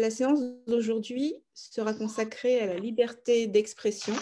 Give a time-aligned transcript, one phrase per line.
[0.00, 4.14] la séance d'aujourd'hui sera consacrée à la liberté d'expression.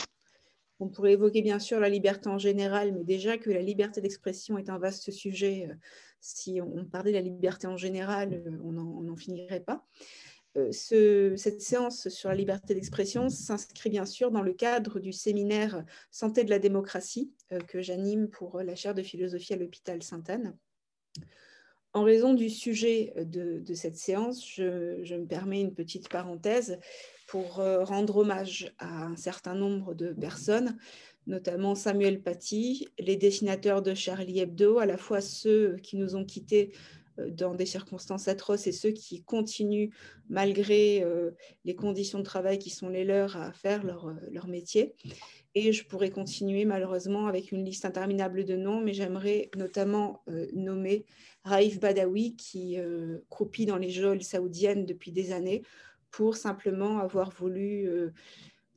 [0.80, 4.58] On pourrait évoquer bien sûr la liberté en général, mais déjà que la liberté d'expression
[4.58, 5.74] est un vaste sujet, euh,
[6.20, 9.84] si on parlait de la liberté en général, euh, on n'en finirait pas.
[10.56, 15.84] Euh, cette séance sur la liberté d'expression s'inscrit bien sûr dans le cadre du séminaire
[16.10, 17.32] Santé de la démocratie
[17.68, 20.56] que j'anime pour la chaire de philosophie à l'hôpital Sainte-Anne.
[21.98, 26.78] En raison du sujet de, cette séance, je, me permets une petite parenthèse
[27.26, 30.78] pour euh, rendre hommage à un certain nombre de personnes,
[31.26, 36.24] notamment Samuel Paty, les dessinateurs de Charlie Hebdo, à la fois ceux qui nous ont
[36.24, 39.90] quittés euh, dans des circonstances atroces et ceux qui continuent,
[40.28, 41.32] malgré euh,
[41.64, 44.94] les conditions de travail qui sont les leurs, à faire leur, leur métier.
[45.54, 51.04] Et je pourrais continuer malheureusement avec une liste interminable de noms, mais j'aimerais notamment nommer
[51.48, 55.62] Raif Badawi qui euh, croupit dans les geôles saoudiennes depuis des années
[56.10, 58.10] pour simplement avoir voulu euh,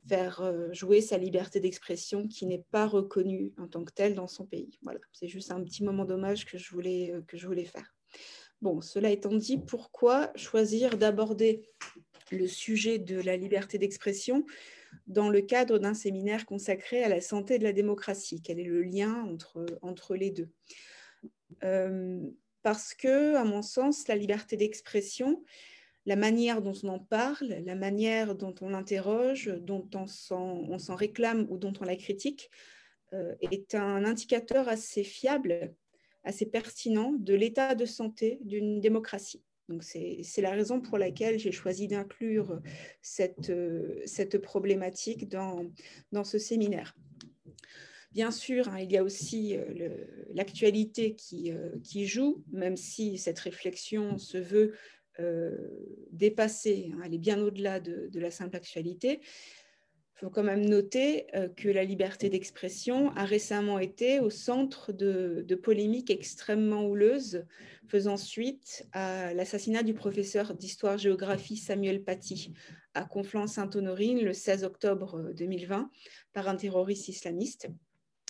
[0.08, 4.26] faire euh, jouer sa liberté d'expression qui n'est pas reconnue en tant que telle dans
[4.26, 4.78] son pays.
[4.82, 7.94] Voilà, c'est juste un petit moment d'hommage que, je que je voulais faire.
[8.60, 11.62] Bon, cela étant dit, pourquoi choisir d'aborder
[12.30, 14.44] le sujet de la liberté d'expression
[15.06, 18.40] dans le cadre d'un séminaire consacré à la santé de la démocratie?
[18.40, 19.26] Quel est le lien
[19.82, 20.48] entre, les deux?
[22.62, 25.42] Parce que, à mon sens, la liberté d'expression,
[26.06, 31.46] la manière dont on en parle, la manière dont on l'interroge, dont on s'en réclame
[31.48, 32.50] ou dont on la critique,
[33.12, 35.74] euh, est un indicateur assez fiable,
[36.24, 39.42] assez pertinent de l'état de santé d'une démocratie.
[39.68, 42.60] Donc c'est la raison pour laquelle j'ai choisi d'inclure
[43.00, 45.64] cette, euh, cette problématique dans,
[46.10, 46.94] dans ce séminaire.
[48.12, 49.88] Bien sûr, hein, il y a aussi euh,
[50.34, 54.74] l'actualité euh, qui, joue, même si cette réflexion se veut
[55.18, 55.56] euh,
[56.10, 59.20] dépassée, hein, elle est bien au-delà de, la simple actualité.
[60.22, 65.44] Il faut quand même noter que la liberté d'expression a récemment été au centre de,
[65.60, 67.44] polémiques extrêmement houleuses,
[67.88, 72.52] faisant suite à l'assassinat du professeur d'histoire-géographie Samuel Paty
[72.94, 75.90] à Conflans-Sainte-Honorine le 16 octobre 2020
[76.32, 77.68] par un terroriste islamiste.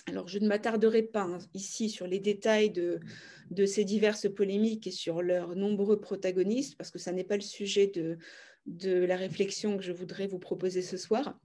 [0.07, 3.01] Alors, je ne m'attarderai pas hein, ici sur les détails de,
[3.67, 7.85] ces diverses polémiques et sur leurs nombreux protagonistes, parce que ça n'est pas le sujet
[7.85, 8.17] de,
[9.05, 11.39] la réflexion que je voudrais vous proposer ce soir.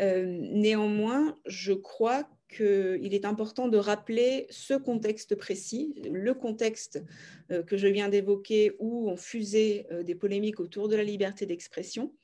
[0.00, 7.02] Euh, néanmoins, je crois qu'il est important de rappeler ce contexte précis, le contexte
[7.50, 11.46] euh, que je viens d'évoquer où ont fusé euh, des polémiques autour de la liberté
[11.46, 12.14] d'expression,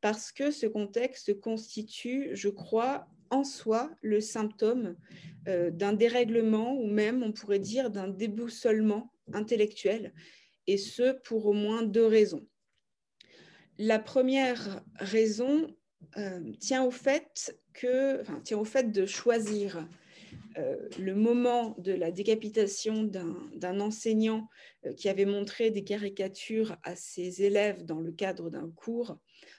[0.00, 4.96] parce que ce contexte constitue, je crois, en soi le symptôme
[5.46, 10.12] d'un dérèglement ou même, on pourrait dire, d'un déboussolement intellectuel,
[10.66, 12.46] et ce pour au moins deux raisons.
[13.78, 15.74] La première raison
[16.16, 17.56] euh, tient, au fait
[18.92, 19.86] de choisir
[20.58, 24.48] euh, le moment de la décapitation d'un enseignant
[24.96, 29.16] qui avait montré des caricatures à ses élèves dans le cadre d'un cours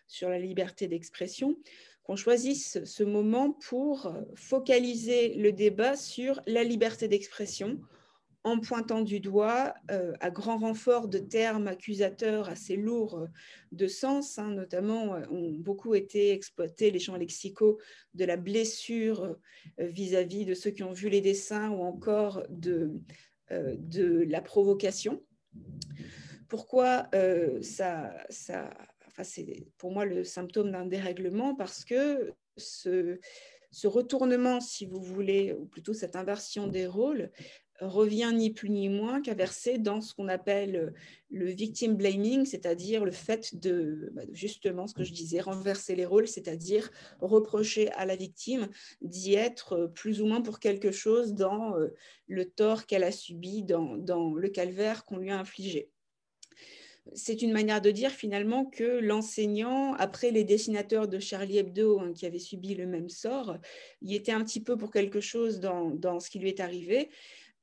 [0.07, 1.57] sur la liberté d'expression
[2.03, 7.79] qu'on choisisse ce moment pour focaliser le débat sur la liberté d'expression
[8.43, 13.27] en pointant du doigt, euh, à grand renfort de termes accusateurs assez lourds
[13.71, 17.79] de sens, hein, notamment euh, ont beaucoup été exploités les champs lexicaux
[18.13, 19.37] de la blessure
[19.79, 22.91] euh, vis-à-vis de ceux qui ont vu les dessins ou encore de,
[23.49, 25.23] de la provocation.
[26.49, 27.09] Pourquoi
[27.61, 28.69] ça, ça
[29.21, 33.19] c'est pour moi le symptôme d'un dérèglement parce que ce,
[33.83, 37.31] retournement, si vous voulez, ou plutôt cette inversion des rôles,
[37.83, 40.93] revient ni plus ni moins qu'à verser dans ce qu'on appelle
[41.29, 46.05] le victim blaming, c'est-à-dire le fait de, bah, justement ce que je disais, renverser les
[46.05, 46.89] rôles, c'est-à-dire
[47.19, 48.67] reprocher à la victime
[49.01, 51.93] d'y être plus ou moins pour quelque chose dans euh,
[52.27, 55.89] le tort qu'elle a subi, dans le calvaire qu'on lui a infligé.
[57.13, 62.13] C'est une manière de dire finalement que l'enseignant, après les dessinateurs de Charlie Hebdo hein,
[62.13, 63.57] qui avaient subi le même sort,
[64.01, 67.09] y était un petit peu pour quelque chose dans, ce qui lui est arrivé,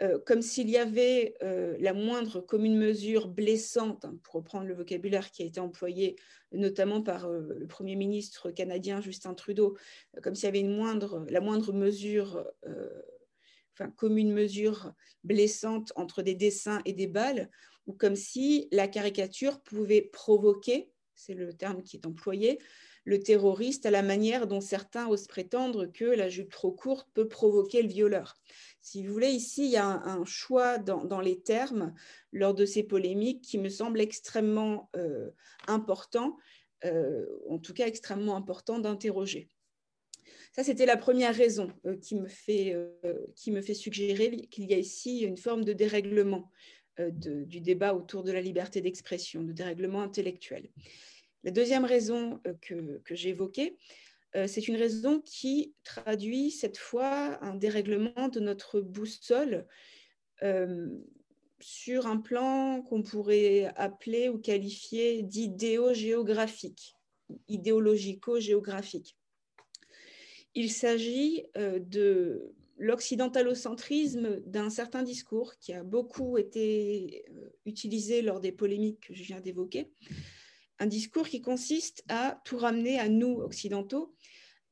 [0.03, 4.75] euh, comme s'il y avait euh, la moindre commune mesure blessante, hein, pour reprendre le
[4.75, 6.17] vocabulaire qui a été employé
[6.53, 9.77] notamment par euh, le Premier ministre canadien Justin Trudeau,
[10.23, 10.63] comme s'il y avait
[11.29, 12.45] la moindre mesure
[13.75, 14.93] enfin, commune mesure
[15.23, 17.51] blessante entre des dessins et des balles,
[17.87, 22.59] ou comme si la caricature pouvait provoquer c'est le terme qui est employé,
[23.05, 27.29] le terroriste à la manière dont certains osent prétendre que la jupe trop courte peut
[27.29, 28.39] provoquer le violeur.
[28.83, 31.95] Si vous voulez, ici, il y a un, choix dans, les termes
[32.33, 35.31] lors de ces polémiques qui me semble extrêmement euh,
[35.67, 36.37] important,
[36.85, 39.49] euh, en tout cas extrêmement important d'interroger.
[40.53, 45.37] Ça, c'était la première raison euh, qui, me fait, suggérer qu'il y a ici une
[45.37, 46.51] forme de dérèglement
[46.99, 50.69] du débat autour de la liberté d'expression, de dérèglement intellectuel.
[51.43, 52.55] La deuxième raison euh,
[53.05, 53.77] que, j'évoquais,
[54.37, 59.67] euh, c'est une raison qui traduit cette fois un dérèglement de notre boussole
[60.43, 60.89] euh,
[61.61, 66.97] sur un plan qu'on pourrait appeler ou qualifier d'idéogéographique,
[67.49, 69.17] idéologico-géographique.
[70.55, 77.25] Il s'agit de l'occidentalocentrisme d'un certain discours qui a beaucoup été
[77.67, 79.93] utilisé lors des polémiques que je viens d'évoquer,
[80.81, 84.15] un discours qui consiste à tout ramener à nous, occidentaux,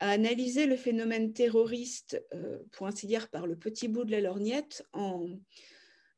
[0.00, 4.20] à analyser le phénomène terroriste, euh, pour ainsi dire, par le petit bout de la
[4.20, 5.28] lorgnette, en,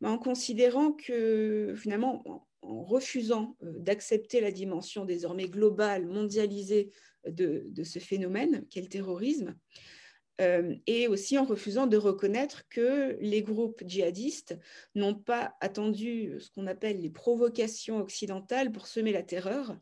[0.03, 6.91] en considérant que, finalement, en, refusant euh, d'accepter la dimension désormais globale, mondialisée
[7.27, 9.57] de, de ce phénomène qu'est le terrorisme,
[10.41, 14.59] euh, et aussi en refusant de reconnaître que les groupes djihadistes
[14.95, 19.77] n'ont pas attendu ce qu'on appelle les provocations occidentales pour semer la terreur,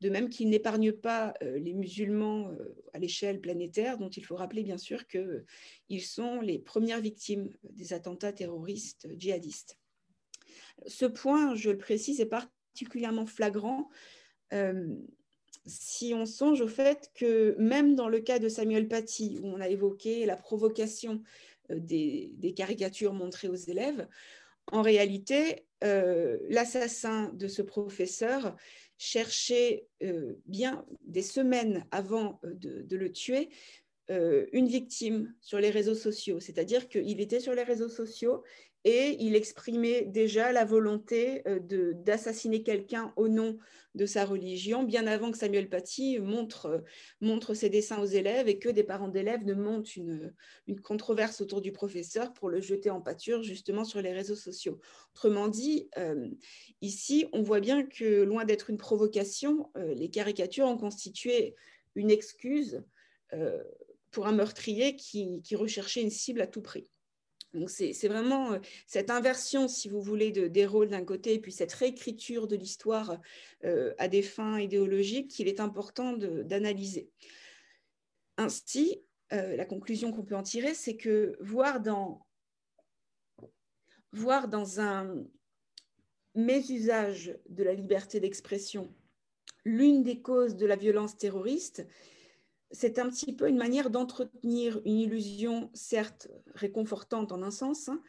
[0.00, 4.36] de même qu'ils n'épargnent pas euh, les musulmans euh, à l'échelle planétaire, dont il faut
[4.36, 9.78] rappeler bien sûr qu'ils sont les premières victimes des attentats terroristes djihadistes.
[10.86, 13.90] Ce point, je le précise, est particulièrement flagrant
[15.68, 19.60] si on songe au fait que même dans le cas de Samuel Paty, où on
[19.60, 21.22] a évoqué la provocation
[21.70, 24.08] euh, des, caricatures montrées aux élèves,
[24.72, 28.56] en réalité, euh, l'assassin de ce professeur
[28.96, 33.50] cherchait euh, bien des semaines avant de, le tuer
[34.52, 36.40] une victime sur les réseaux sociaux.
[36.40, 38.42] C'est-à-dire qu'il était sur les réseaux sociaux
[38.88, 43.58] et il exprimait déjà la volonté euh, d'assassiner quelqu'un au nom
[43.94, 46.82] de sa religion, bien avant que Samuel Paty montre,
[47.20, 50.32] euh, ses dessins aux élèves et que des parents d'élèves ne montent une,
[50.82, 54.80] controverse autour du professeur pour le jeter en pâture justement sur les réseaux sociaux.
[55.14, 56.26] Autrement dit, euh,
[56.80, 61.54] ici, on voit bien que loin d'être une provocation, les caricatures ont constitué
[61.94, 62.82] une excuse
[64.10, 66.88] pour un meurtrier qui recherchait une cible à tout prix.
[67.54, 71.38] Donc c'est vraiment euh, cette inversion, si vous voulez, de, des rôles d'un côté et
[71.38, 73.18] puis cette réécriture de l'histoire
[73.64, 77.08] euh, à des fins idéologiques qu'il est important d'analyser.
[78.36, 79.02] Ainsi,
[79.32, 82.26] euh, la conclusion qu'on peut en tirer, c'est que voir dans,
[84.12, 85.24] voir dans un
[86.34, 88.94] mésusage de la liberté d'expression
[89.64, 91.86] l'une des causes de la violence terroriste,
[92.70, 98.00] c'est un petit peu une manière d'entretenir une illusion, certes réconfortante en un sens, hein,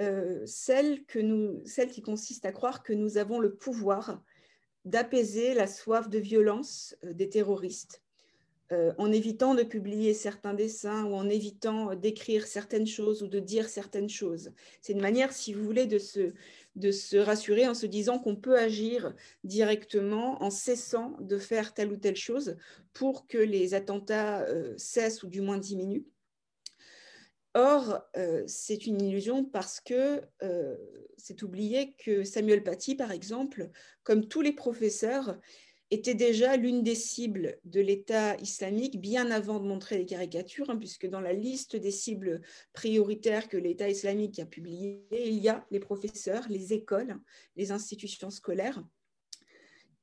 [0.00, 4.22] euh, celle, que nous, celle qui consiste à croire que nous avons le pouvoir
[4.84, 8.02] d'apaiser la soif de violence euh, des terroristes,
[8.72, 13.40] euh, en évitant de publier certains dessins ou en évitant d'écrire certaines choses ou de
[13.40, 14.52] dire certaines choses.
[14.80, 16.32] C'est une manière, si vous voulez, de se,
[16.76, 19.14] de se rassurer en se disant qu'on peut agir
[19.44, 22.56] directement en cessant de faire telle ou telle chose
[22.92, 26.06] pour que les attentats euh, cessent ou du moins diminuent.
[27.54, 30.76] Or, euh, c'est une illusion parce que euh,
[31.16, 33.70] c'est oublié que Samuel Paty, par exemple,
[34.04, 35.36] comme tous les professeurs,
[35.90, 40.76] était déjà l'une des cibles de l'État islamique bien avant de montrer les caricatures, hein,
[40.76, 45.66] puisque dans la liste des cibles prioritaires que l'État islamique a publiées, il y a
[45.70, 47.18] les professeurs, les écoles,
[47.56, 48.82] les institutions scolaires.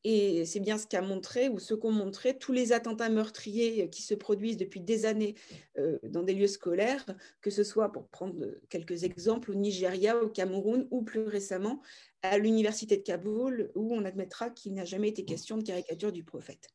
[0.10, 4.02] Et c'est bien ce qu'a montré, ou ce qu'ont montré tous les attentats meurtriers qui
[4.02, 5.36] se produisent depuis des années
[5.78, 7.06] euh, dans des lieux scolaires,
[7.42, 11.82] que ce soit, pour prendre quelques exemples, au Nigeria, au Cameroun, ou plus récemment
[12.22, 16.24] à l'université de Kaboul, où on admettra qu'il n'a jamais été question de caricature du
[16.24, 16.70] prophète.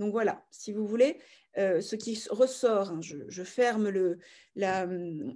[0.00, 1.18] Donc voilà, si vous voulez,
[1.58, 4.18] euh, ce qui ressort, hein, je, ferme le,
[4.56, 4.88] la,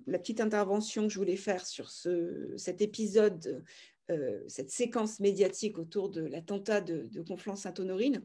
[0.06, 3.62] petite intervention que je voulais faire sur ce, cet épisode
[4.10, 8.24] euh, cette séquence médiatique autour de l'attentat de, Conflans-Sainte-Honorine.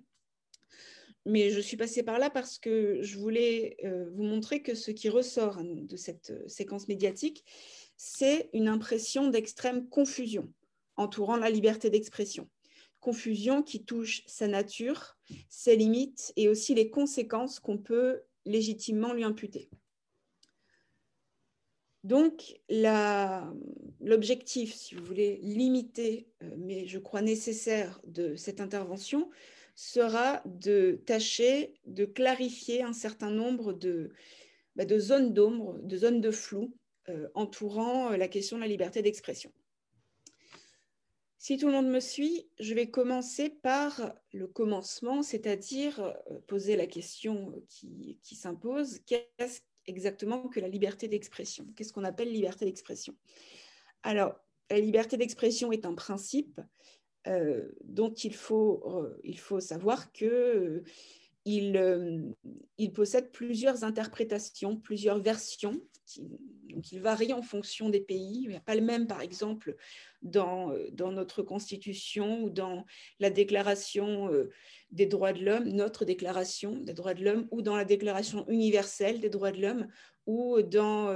[1.26, 4.92] Mais je suis passée par là parce que je voulais euh, vous montrer que ce
[4.92, 7.44] qui ressort de cette euh, séquence médiatique,
[7.98, 10.52] c'est une impression d'extrême confusion
[10.98, 12.48] entourant la liberté d'expression.
[13.00, 15.18] Confusion qui touche sa nature,
[15.50, 19.70] ses limites et aussi les conséquences qu'on peut légitimement lui imputer.
[22.04, 22.60] Donc,
[24.00, 29.30] l'objectif, si vous voulez, limiter, euh, mais je crois nécessaire de cette intervention,
[29.76, 34.10] sera de tâcher de clarifier un certain nombre de,
[34.76, 36.76] bah, zones d'ombre, de zones de flou
[37.10, 39.52] euh, entourant euh, la question de la liberté d'expression.
[41.38, 46.16] Si tout le monde me suit, je vais commencer par le commencement, c'est-à-dire
[46.46, 49.62] poser la question qui, qui s'impose, qu'est-ce
[49.92, 51.68] exactement que la liberté d'expression.
[51.76, 53.16] Qu'est-ce qu'on appelle liberté d'expression?
[54.04, 54.36] Alors,
[54.70, 56.60] la liberté d'expression est un principe
[57.28, 60.84] euh, dont il faut, euh, il faut savoir que euh,
[61.46, 62.34] il,
[62.78, 65.82] il, possède plusieurs interprétations, plusieurs versions,
[66.20, 68.42] donc il varie en fonction des pays.
[68.44, 69.76] Il n'y a pas le même, par exemple,
[70.22, 72.86] dans, dans notre Constitution ou dans
[73.20, 74.30] la Déclaration
[74.92, 79.20] des droits de l'homme, notre Déclaration des droits de l'homme, ou dans la Déclaration universelle
[79.20, 79.88] des droits de l'homme,
[80.26, 81.14] ou dans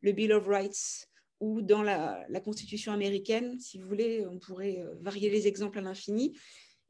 [0.00, 1.08] le Bill of Rights,
[1.40, 3.58] ou dans la, Constitution américaine.
[3.60, 6.36] Si vous voulez, on pourrait varier les exemples à l'infini.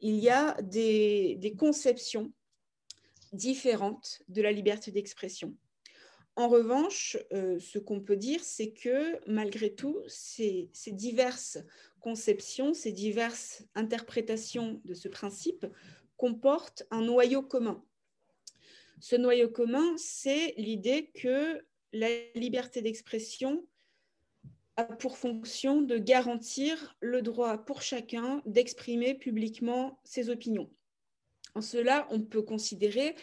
[0.00, 2.32] Il y a des conceptions
[3.32, 5.54] différentes de la liberté d'expression.
[6.37, 11.59] En revanche, euh, ce qu'on peut dire, c'est que malgré tout, ces, diverses
[11.99, 15.66] conceptions, ces diverses interprétations de ce principe
[16.19, 17.83] comportent un noyau commun.
[19.00, 21.64] Ce noyau commun, c'est l'idée que
[21.95, 23.66] la liberté d'expression
[24.76, 30.71] a pour fonction de garantir le droit pour chacun d'exprimer publiquement ses opinions.
[31.55, 33.14] En cela, on peut considérer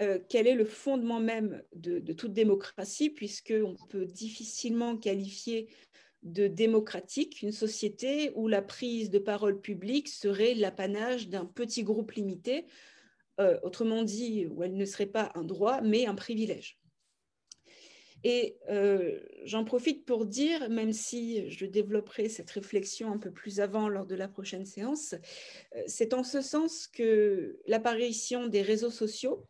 [0.00, 5.68] euh, quel est le fondement même de, toute démocratie, puisqu'on peut difficilement qualifier
[6.22, 12.12] de démocratique une société où la prise de parole publique serait l'apanage d'un petit groupe
[12.12, 12.66] limité,
[13.40, 16.78] euh, autrement dit, où elle ne serait pas un droit, mais un privilège.
[18.22, 23.60] Et euh, j'en profite pour dire, même si je développerai cette réflexion un peu plus
[23.60, 25.14] avant lors de la prochaine séance,
[25.86, 29.46] c'est en ce sens que l'apparition des réseaux sociaux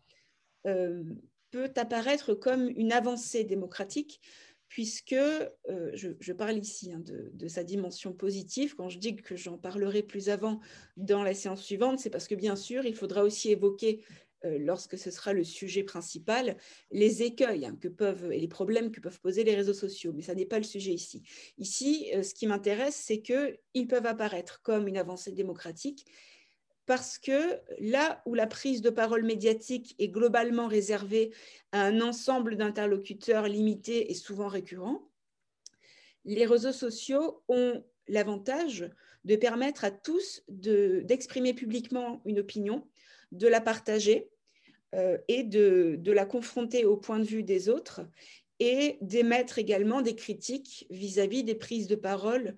[0.64, 4.21] peut apparaître comme une avancée démocratique,
[4.69, 5.17] puisque
[5.95, 8.76] je, parle ici hein, de, sa dimension positive.
[8.76, 10.61] Quand je dis que j'en parlerai plus avant
[10.97, 14.05] dans la séance suivante, c'est parce que bien sûr, il faudra aussi évoquer
[14.47, 16.57] euh, lorsque ce sera le sujet principal,
[16.90, 20.12] les écueils hein, que peuvent et les problèmes que peuvent poser les réseaux sociaux.
[20.14, 21.23] Mais ça n'est pas le sujet ici.
[21.59, 26.07] Ici, euh, ce qui m'intéresse, c'est qu'ils peuvent apparaître comme une avancée démocratique
[26.90, 31.32] parce que là où la prise de parole médiatique est globalement réservée
[31.70, 35.09] à un ensemble d'interlocuteurs limités et souvent récurrents,
[36.25, 38.90] les réseaux sociaux ont l'avantage
[39.25, 42.88] de permettre à tous d'exprimer publiquement une opinion
[43.30, 44.28] de la partager
[44.97, 48.00] euh, et de, la confronter au point de vue des autres
[48.59, 52.56] et d'émettre également des critiques vis-à-vis des prises de parole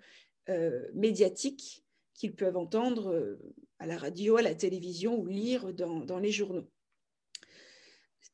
[0.48, 1.84] euh, médiatiques
[2.14, 3.36] qu'ils peuvent entendre euh,
[3.82, 6.68] à la radio, à la télévision ou lire dans, les journaux.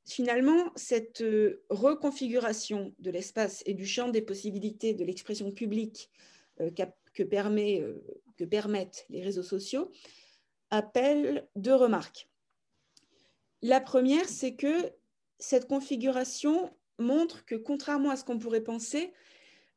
[0.04, 1.24] Finalement, cette
[1.70, 6.10] reconfiguration de l'espace et du champ des possibilités de l'expression publique
[6.58, 7.82] que, permet,
[8.36, 9.90] que permettent les réseaux sociaux
[10.70, 12.28] appelle deux remarques.
[13.62, 14.92] La première, c'est que
[15.38, 19.14] cette configuration montre que, contrairement à ce qu'on pourrait penser,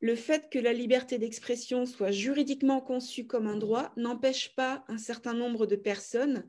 [0.01, 4.97] le fait que la liberté d'expression soit juridiquement conçue comme un droit n'empêche pas un
[4.97, 6.43] certain nombre de personnes,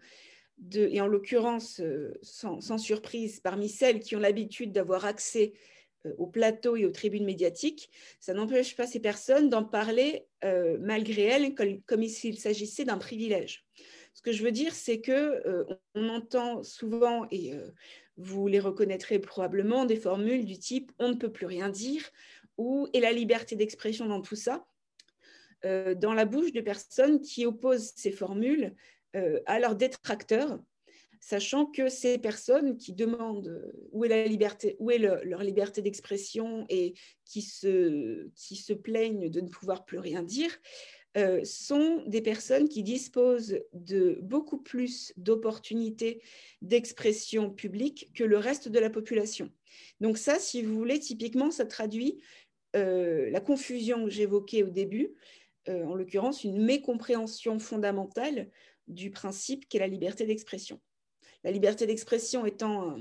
[0.75, 5.53] et en l'occurrence, euh, sans, surprise, parmi celles qui ont l'habitude d'avoir accès
[6.07, 7.91] euh, au plateau et aux tribunes médiatiques,
[8.21, 13.67] ça n'empêche pas ces personnes d'en parler euh, malgré elles, comme s'il s'agissait d'un privilège.
[14.15, 17.53] Ce que je veux dire, c'est que entend souvent, et
[18.19, 22.11] vous les reconnaîtrez probablement, des formules du type on ne peut plus rien dire
[22.59, 24.67] ou et la liberté d'expression dans tout ça,
[25.65, 28.75] euh, dans la bouche de personnes qui opposent ces formules
[29.45, 30.59] à leurs détracteurs,
[31.21, 36.67] sachant que ces personnes qui demandent où est la liberté, où est leur liberté d'expression
[36.69, 36.95] et
[37.25, 40.51] qui se, plaignent de ne pouvoir plus rien dire,
[41.17, 46.23] euh, sont des personnes qui disposent de beaucoup plus d'opportunités
[46.63, 49.51] d'expression publique que le reste de la population.
[50.01, 52.19] Donc ça, si vous voulez, typiquement, ça traduit
[52.76, 55.14] euh, la confusion que j'évoquais au début,
[55.69, 58.50] euh, en l'occurrence une mécompréhension fondamentale
[58.88, 60.81] du principe qu'est la liberté d'expression.
[61.45, 62.97] La liberté d'expression étant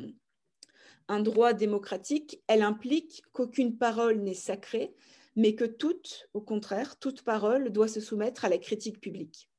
[1.07, 4.93] un droit démocratique, elle implique qu'aucune parole n'est sacrée,
[5.35, 9.49] mais que toute, au contraire, toute parole doit se soumettre à la critique publique.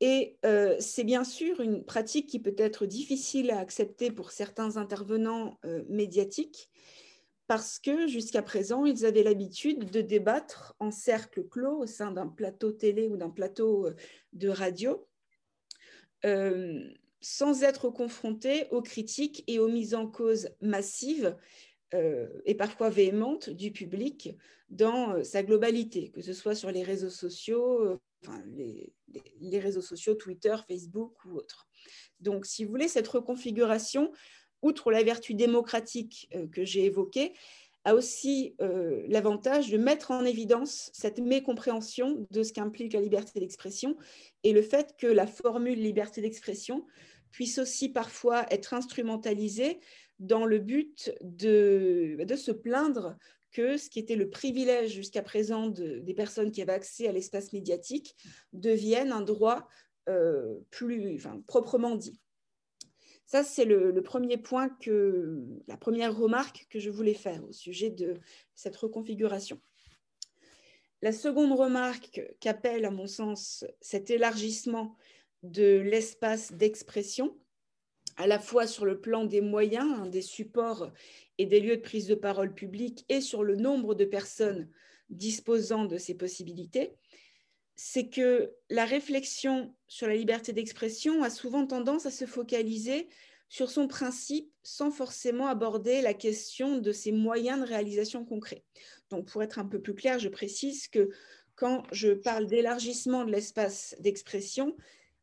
[0.00, 4.76] Et euh, c'est bien sûr une pratique qui peut être difficile à accepter pour certains
[4.76, 6.70] intervenants euh, médiatiques,
[7.52, 12.26] parce que jusqu'à présent, ils avaient l'habitude de débattre en cercle clos au sein d'un
[12.26, 13.94] plateau télé ou d'un plateau euh,
[14.32, 15.06] de radio,
[16.24, 16.80] euh,
[17.20, 21.36] sans être confrontés aux critiques et aux mises en cause massives
[21.92, 24.34] euh, et parfois véhémentes du public
[24.70, 28.94] dans sa globalité, que ce soit sur les réseaux sociaux, enfin, les,
[29.42, 31.68] les, réseaux sociaux, Twitter, Facebook ou autres.
[32.18, 34.10] Donc, si vous voulez, cette reconfiguration
[34.62, 37.34] outre la vertu démocratique euh, que j'ai évoquée,
[37.84, 43.40] a aussi euh, l'avantage de mettre en évidence cette mécompréhension de ce qu'implique la liberté
[43.40, 43.96] d'expression
[44.44, 46.86] et le fait que la formule liberté d'expression
[47.32, 49.80] puisse aussi parfois être instrumentalisée
[50.20, 53.16] dans le but de, de se plaindre
[53.50, 57.52] que ce qui était le privilège jusqu'à présent des personnes qui avaient accès à l'espace
[57.52, 58.14] médiatique
[58.52, 59.68] devienne un droit
[60.08, 62.18] euh, plus proprement dit.
[63.26, 67.90] Ça, c'est le, premier point, que, la première remarque que je voulais faire au sujet
[67.90, 68.14] de
[68.54, 69.60] cette reconfiguration.
[71.00, 74.96] La seconde remarque qu'appelle, à mon sens, cet élargissement
[75.42, 77.36] de l'espace d'expression,
[78.16, 80.92] à la fois sur le plan des moyens, hein, des supports
[81.38, 84.68] et des lieux de prise de parole publique, et sur le nombre de personnes
[85.10, 86.92] disposant de ces possibilités,
[87.84, 93.08] c'est que la réflexion sur la liberté d'expression a souvent tendance à se focaliser
[93.48, 98.62] sur son principe sans forcément aborder la question de ses moyens de réalisation concrets.
[99.10, 101.10] Donc, pour être un peu plus clair, je précise que
[101.56, 104.76] quand je parle d'élargissement de l'espace d'expression,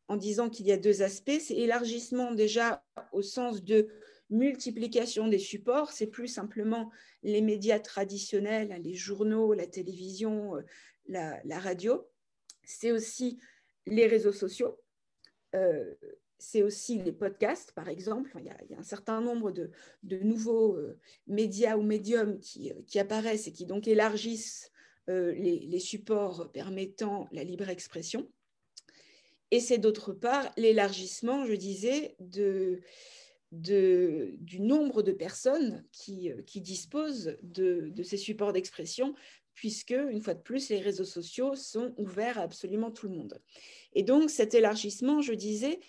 [0.08, 3.88] en disant qu'il y a deux aspects, c'est élargissement déjà au sens de
[4.28, 6.90] multiplication des supports, c'est plus simplement
[7.22, 10.62] les médias traditionnels, les journaux, la télévision, euh,
[11.08, 12.06] la radio,
[12.70, 13.38] c'est aussi
[13.86, 14.78] les réseaux sociaux,
[15.54, 15.94] euh,
[16.38, 18.30] c'est aussi les podcasts, par exemple.
[18.38, 19.70] Il y a, un certain nombre de,
[20.04, 24.72] nouveaux euh, médias ou médiums qui, apparaissent et qui donc élargissent
[25.08, 28.30] euh, les, supports permettant la libre expression.
[29.50, 32.80] Et c'est d'autre part l'élargissement, je disais, du
[34.60, 39.14] nombre de personnes qui, disposent de, ces supports d'expression
[39.60, 43.42] puisque, une fois de plus, les réseaux sociaux sont ouverts à absolument tout le monde.
[43.92, 45.80] Et donc, cet élargissement, je disais,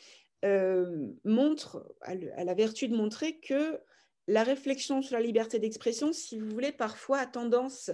[0.44, 3.80] euh, montre, à, la vertu de montrer que
[4.28, 7.92] la réflexion sur la liberté d'expression, si vous voulez, parfois a tendance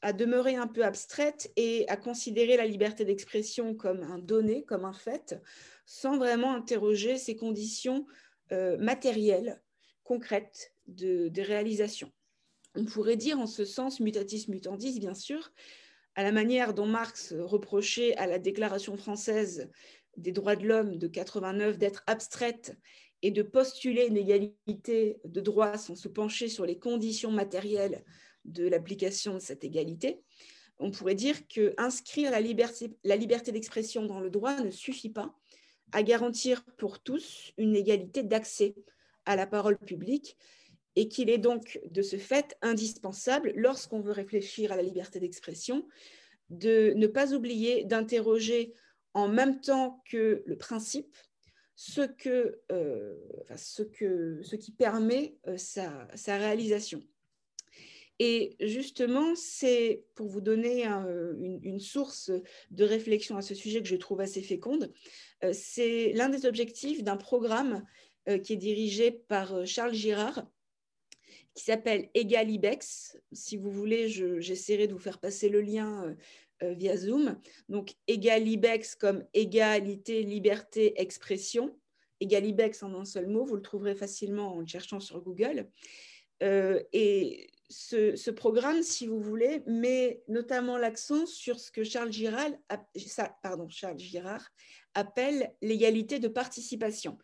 [0.00, 4.86] à demeurer un peu abstraite et à considérer la liberté d'expression comme un donné, comme
[4.86, 5.38] un fait,
[5.84, 8.06] sans vraiment interroger ses conditions
[8.52, 9.60] euh, matérielles,
[10.04, 12.10] concrètes de, de réalisation.
[12.74, 15.52] On pourrait dire en ce sens, mutatis mutandis, bien sûr,
[16.14, 19.70] à la manière dont Marx reprochait à la Déclaration française
[20.16, 22.76] des droits de l'homme de 89 d'être abstraite
[23.22, 28.04] et de postuler une égalité de droits sans se pencher sur les conditions matérielles
[28.44, 30.22] de l'application de cette égalité,
[30.78, 35.10] on pourrait dire que inscrire la liberté, la liberté d'expression dans le droit ne suffit
[35.10, 35.34] pas
[35.92, 38.74] à garantir pour tous une égalité d'accès
[39.24, 40.36] à la parole publique
[40.96, 45.86] et qu'il est donc de ce fait indispensable, lorsqu'on veut réfléchir à la liberté d'expression,
[46.50, 48.74] de ne pas oublier d'interroger
[49.14, 51.16] en même temps que le principe
[51.74, 53.16] ce, que, euh,
[53.56, 57.02] ce, qui permet euh, sa, sa, réalisation.
[58.18, 62.30] Et justement, c'est pour vous donner une, une, source
[62.70, 64.92] de réflexion à ce sujet que je trouve assez féconde,
[65.42, 67.84] euh, c'est l'un des objectifs d'un programme
[68.44, 70.46] qui est dirigé par Charles Girard,
[71.54, 73.18] qui s'appelle Egalibex.
[73.32, 76.14] Si vous voulez, j'essaierai de vous faire passer le lien euh,
[76.62, 77.38] euh, via Zoom.
[77.68, 81.76] Donc, Egalibex comme égalité, liberté, expression.
[82.20, 85.68] Egalibex en un seul mot, vous le trouverez facilement en le cherchant sur Google.
[86.42, 92.50] Euh, et ce, programme, si vous voulez, met notamment l'accent sur ce que Charles Girard,
[93.42, 94.46] pardon, Charles Girard
[94.94, 97.18] appelle l'égalité de participation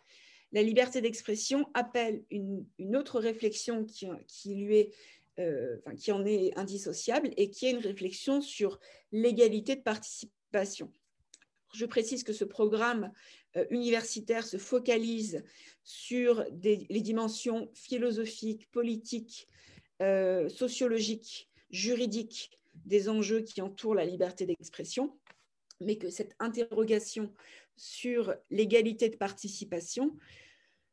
[0.52, 4.94] la liberté d'expression appelle une, autre réflexion qui, lui est,
[5.38, 8.78] euh, en est indissociable et qui est une réflexion sur
[9.12, 10.92] l'égalité de participation.
[11.74, 13.12] Je précise que ce programme
[13.56, 15.44] euh, universitaire se focalise
[15.84, 19.46] sur les dimensions philosophiques, politiques,
[20.00, 25.18] euh, sociologiques, juridiques des enjeux qui entourent la liberté d'expression,
[25.80, 27.32] mais que cette interrogation
[27.78, 30.16] sur l'égalité de participation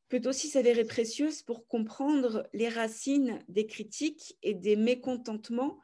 [0.09, 5.79] peut aussi s'avérer précieuse pour comprendre les racines des critiques et des mécontentements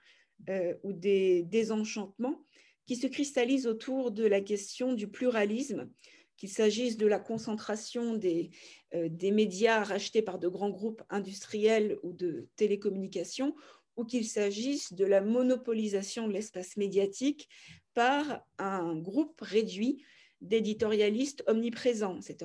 [0.49, 2.45] euh, ou des désenchantements
[2.85, 5.89] qui se cristallisent autour de la question du pluralisme,
[6.37, 8.49] qu'il s'agisse de la concentration des,
[8.93, 13.55] des médias rachetés par de grands groupes industriels ou de télécommunications,
[13.95, 17.49] ou qu'il s'agisse de la monopolisation de l'espace médiatique
[17.93, 20.03] par un groupe réduit
[20.41, 22.19] d'éditorialistes omniprésents.
[22.21, 22.41] C'est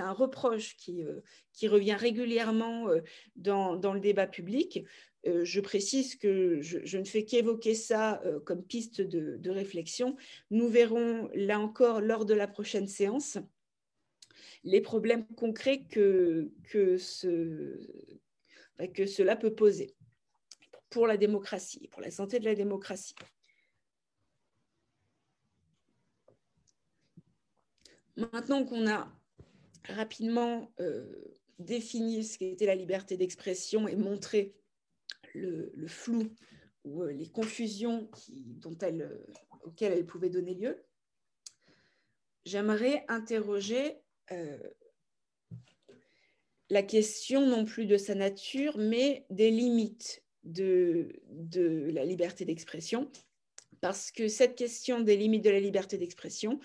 [0.00, 1.20] un, reproche qui, euh,
[1.52, 3.00] qui revient régulièrement euh,
[3.36, 4.84] dans, le débat public.
[5.26, 10.16] Euh, je précise que je, ne fais qu'évoquer ça comme piste de, réflexion.
[10.50, 13.38] Nous verrons là encore lors de la prochaine séance
[14.64, 16.50] les problèmes concrets que
[16.98, 17.76] cela
[19.36, 19.94] peut poser
[20.90, 23.14] pour la démocratie, pour la santé de la démocratie.
[28.16, 29.10] Maintenant qu'on a
[29.88, 31.06] rapidement euh,
[31.58, 34.54] défini ce qu'était la liberté d'expression et montré
[35.34, 36.28] le, flou
[36.84, 40.82] ou euh, les confusions dont elle, euh, auxquelles elle pouvait donner lieu,
[42.44, 43.96] j'aimerais interroger
[46.70, 53.10] la question non plus de sa nature, mais des limites de, de la liberté d'expression,
[53.80, 56.60] parce que cette question des limites de la liberté d'expression,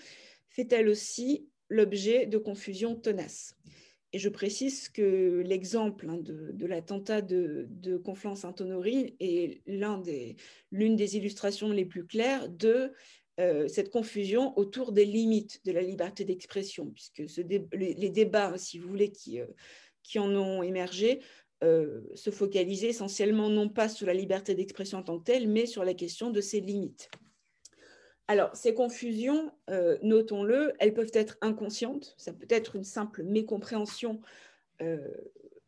[0.56, 3.54] fait elle aussi l'objet de confusions tenaces.
[4.12, 7.68] Et je précise que l'exemple hein, de, l'attentat de,
[8.02, 12.92] Conflans-Sainte-Honorine est l'une des, illustrations les plus claires de
[13.38, 17.22] euh, cette confusion autour des limites de la liberté d'expression, puisque
[17.74, 19.46] les, débats, si vous voulez, qui, euh,
[20.16, 21.20] en ont émergé,
[21.62, 25.66] euh, se focalisaient essentiellement non pas sur la liberté d'expression en tant que telle, mais
[25.66, 27.10] sur la question de ses limites.
[28.28, 34.20] Alors, ces confusions, euh, notons-le, elles peuvent être inconscientes, ça peut être une simple mécompréhension
[34.82, 35.08] euh,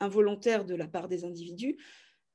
[0.00, 1.76] involontaire de la part des individus.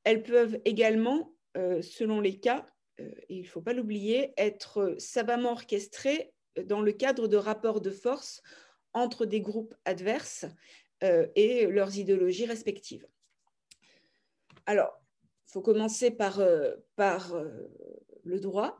[0.05, 2.65] Elles peuvent également, euh, selon les cas,
[2.99, 6.31] et il ne faut pas l'oublier, être savamment orchestrées
[6.63, 8.41] dans le cadre de rapports de force
[8.93, 10.45] entre des groupes adverses
[11.01, 13.07] et leurs idéologies respectives.
[14.67, 15.01] Alors,
[15.47, 16.39] il faut commencer par,
[16.95, 17.35] par
[18.23, 18.77] le droit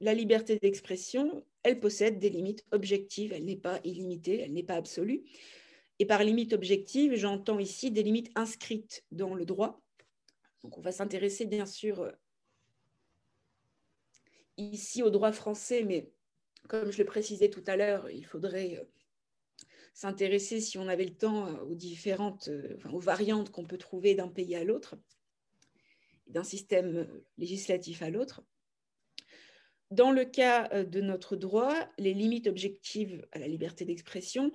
[0.00, 4.76] la liberté d'expression, elle possède des limites objectives, elle n'est pas illimitée, elle n'est pas
[4.76, 5.24] absolue.
[5.98, 9.82] Et par limite objective, j'entends ici des limites inscrites dans le droit.
[10.62, 12.12] Donc on va s'intéresser bien sûr euh,
[14.56, 16.10] ici au droit français, mais
[16.68, 18.84] comme je le précisais tout à l'heure, il faudrait euh,
[19.92, 22.48] s'intéresser, si on avait le temps, euh, aux différentes,
[22.90, 24.96] aux variantes qu'on peut trouver d'un pays à l'autre,
[26.26, 28.42] d'un système législatif à l'autre.
[29.90, 34.52] Dans le cas euh, de notre droit, les limites objectives à la liberté d'expression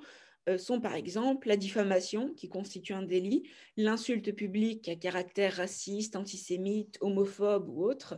[0.47, 6.15] euh, sont par exemple la diffamation, qui constitue un délit, l'insulte publique à caractère raciste,
[6.15, 8.17] antisémite, homophobe ou autre,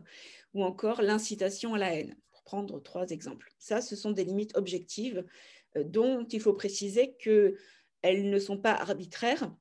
[0.54, 3.50] ou encore l'incitation à la haine, pour prendre trois exemples.
[3.58, 5.26] Ça, ce sont des limites objectives
[5.76, 9.52] euh, dont il faut préciser qu'elles ne sont pas arbitraires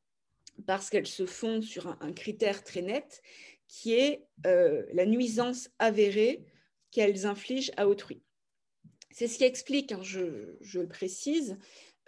[0.66, 3.22] parce qu'elles se fondent sur un, critère très net
[3.68, 6.46] qui est la nuisance avérée
[6.96, 8.22] qu'elles infligent à autrui.
[9.10, 11.58] C'est ce qui explique, hein, je, le précise,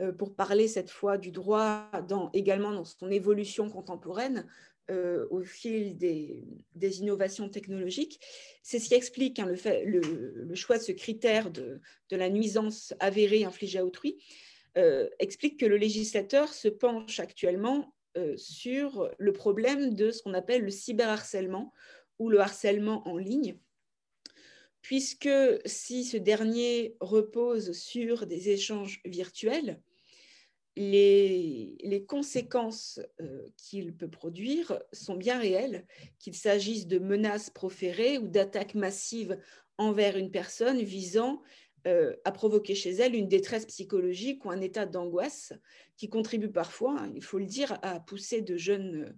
[0.01, 1.91] euh, pour parler cette fois du droit
[2.33, 4.47] également dans son évolution contemporaine
[4.91, 6.43] euh, au fil des,
[7.01, 8.19] innovations technologiques,
[8.63, 9.53] c'est ce qui explique hein,
[9.85, 14.17] le, choix de ce critère de, la nuisance avérée infligée à autrui,
[14.79, 17.95] euh, explique que le législateur se penche actuellement
[18.37, 21.73] sur le problème de ce qu'on appelle le cyberharcèlement
[22.19, 23.61] ou le harcèlement en ligne,
[24.89, 25.29] puisque
[25.67, 29.83] si ce dernier repose sur des échanges virtuels,
[30.77, 35.87] les, conséquences euh, qu'il peut produire sont bien réelles,
[36.19, 39.39] qu'il s'agisse de menaces proférées ou d'attaques massives
[39.77, 41.43] envers une personne visant
[41.87, 45.53] euh, à provoquer chez elle une détresse psychologique ou un état d'angoisse
[45.99, 49.15] qui contribue parfois, hein, il faut le dire, à pousser de jeunes,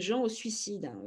[0.00, 0.86] gens au suicide.
[0.86, 1.00] Hein.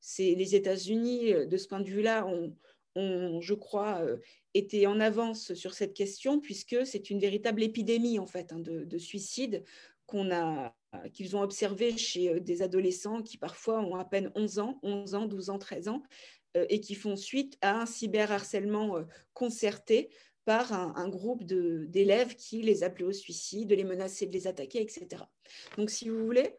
[0.00, 2.56] C'est les États-Unis, de ce point de vue-là, ont,
[2.96, 4.18] ont, je crois, euh,
[4.54, 8.98] été en avance sur cette question, puisque c'est une véritable épidémie en fait hein, de,
[8.98, 9.64] suicide
[10.06, 10.74] qu'on a
[11.12, 15.14] qu'ils ont observé chez euh, des adolescents qui parfois ont à peine 11 ans, 11
[15.14, 16.02] ans, 12 ans, 13 ans,
[16.56, 20.10] euh, et qui font suite à un cyberharcèlement concerté
[20.44, 24.82] par un, groupe d'élèves qui les appelaient au suicide, de les menacer, de les attaquer,
[24.82, 25.22] etc.
[25.78, 26.54] Donc, si vous voulez,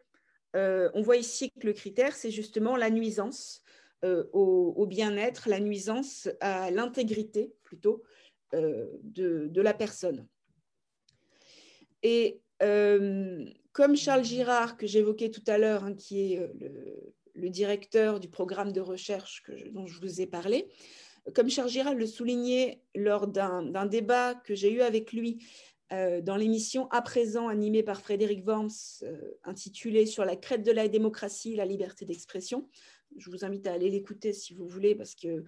[0.56, 3.62] on voit ici que le critère, c'est justement la nuisance
[4.06, 8.04] euh, au, bien-être, la nuisance à l'intégrité plutôt
[8.54, 10.28] euh, de, la personne.
[12.04, 16.52] Et euh, comme Charles Girard, que j'évoquais tout à l'heure, hein, qui est
[17.34, 20.68] le, directeur du programme de recherche dont je vous ai parlé,
[21.34, 25.44] comme Charles Girard le soulignait lors d'un débat que j'ai eu avec lui
[25.90, 29.04] dans l'émission À présent, animée par Frédéric Worms,
[29.44, 32.68] intitulée Sur la crête de la démocratie, la liberté d'expression.
[33.18, 35.44] Je vous invite à aller l'écouter si vous voulez, parce que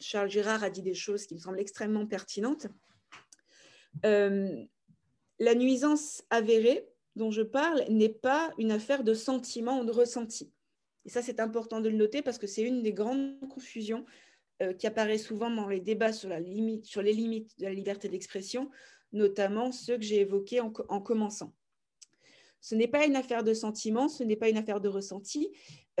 [0.00, 2.66] Charles Girard a dit des choses qui me semblent extrêmement pertinentes.
[4.02, 10.52] la nuisance avérée dont je parle n'est pas une affaire de sentiment ou de ressenti.
[11.04, 14.04] Et ça, c'est important de le noter parce que c'est une des grandes confusions
[14.62, 16.40] euh, qui apparaît souvent dans les débats sur les
[17.12, 18.70] limites de la liberté d'expression,
[19.12, 21.52] notamment ceux que j'ai évoqués en, commençant.
[22.62, 25.50] Ce n'est pas une affaire de sentiment, ce n'est pas une affaire de ressenti,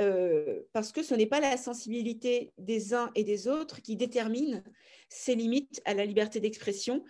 [0.00, 4.62] euh, parce que ce n'est pas la sensibilité des uns et des autres qui détermine
[5.08, 7.04] ces limites à la liberté d'expression,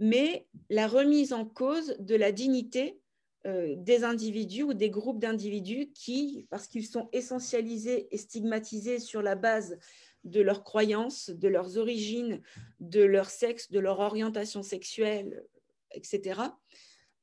[0.00, 2.98] mais la remise en cause de la dignité
[3.46, 9.22] euh, des individus ou des groupes d'individus qui, parce qu'ils sont essentialisés et stigmatisés sur
[9.22, 9.78] la base
[10.24, 12.42] de leurs croyances, de leurs origines,
[12.80, 15.44] de leur sexe, de leur orientation sexuelle,
[15.92, 16.40] etc.,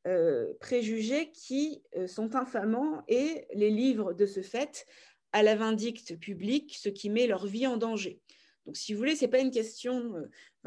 [0.08, 4.86] euh, préjugés qui euh, sont infamants et les livrent de ce fait
[5.32, 8.22] à la vindicte publique, ce qui met leur vie en danger.
[8.68, 10.16] Donc, si vous voulez, ce n'est pas une question,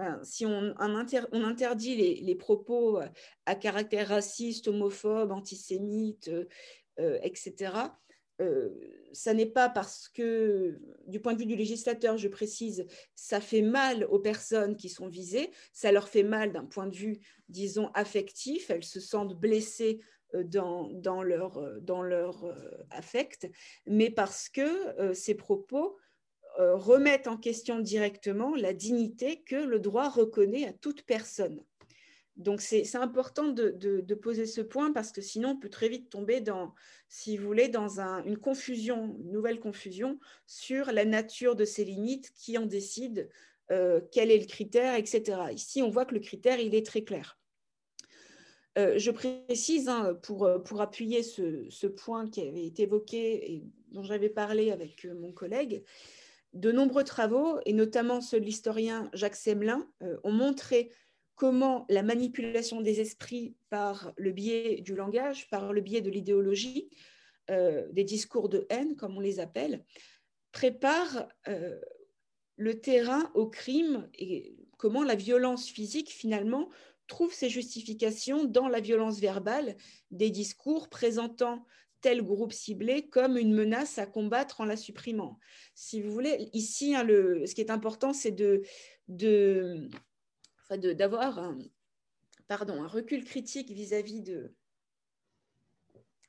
[0.01, 2.98] euh, si on, interdit les, propos
[3.46, 6.31] à caractère raciste, homophobe, antisémite,
[6.96, 7.72] etc.,
[9.12, 13.62] ça n'est pas parce que, du point de vue du législateur, je précise, ça fait
[13.62, 17.90] mal aux personnes qui sont visées, ça leur fait mal d'un point de vue, disons,
[17.94, 20.01] affectif, elles se sentent blessées
[20.35, 21.59] dans, dans, leur,
[22.03, 22.55] leur
[22.90, 23.51] affect,
[23.87, 25.96] mais parce que ces propos
[26.59, 31.62] euh, remettent en question directement la dignité que le droit reconnaît à toute personne.
[32.38, 36.40] Donc c'est important de, poser ce point parce que sinon on peut très vite tomber
[36.40, 36.72] dans,
[37.09, 42.33] si vous voulez, dans une confusion, une nouvelle confusion sur la nature de ces limites,
[42.35, 43.29] qui en décide,
[43.72, 45.40] euh, quel est le critère, etc.
[45.53, 47.38] Ici on voit que le critère il est très clair.
[48.79, 54.05] Euh, je précise, hein, pour, pour, appuyer ce, point qui avait été évoqué et dont
[54.05, 55.83] j'avais parlé avec mon collègue,
[56.55, 60.90] de nombreux travaux, et notamment ceux de l'historien Jacques Semelin, euh, ont montré
[61.38, 66.90] comment la manipulation des esprits par le biais du langage, par le biais de l'idéologie,
[67.48, 69.85] euh, des discours de haine, comme on les appelle,
[70.51, 71.81] prépare euh,
[72.57, 76.70] le terrain au crime et comment la violence physique, finalement,
[77.07, 79.77] trouve ses justifications dans la violence verbale
[80.11, 81.64] des discours présentant
[82.01, 85.38] tel groupe ciblé comme une menace à combattre en la supprimant.
[85.74, 88.62] Si vous voulez, ici, hein, ce qui est important, c'est de,
[90.76, 91.59] d'avoir un,
[92.87, 94.54] recul critique vis-à-vis de,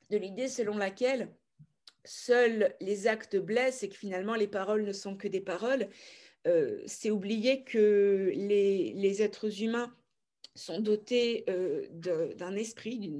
[0.10, 1.34] de l'idée selon laquelle
[2.06, 5.90] seuls les actes blessent et que finalement les paroles ne sont que des paroles.
[6.48, 9.94] Euh, c'est oublier que les, les êtres humains
[10.60, 11.88] sont dotés euh,
[12.36, 13.12] d'un esprit,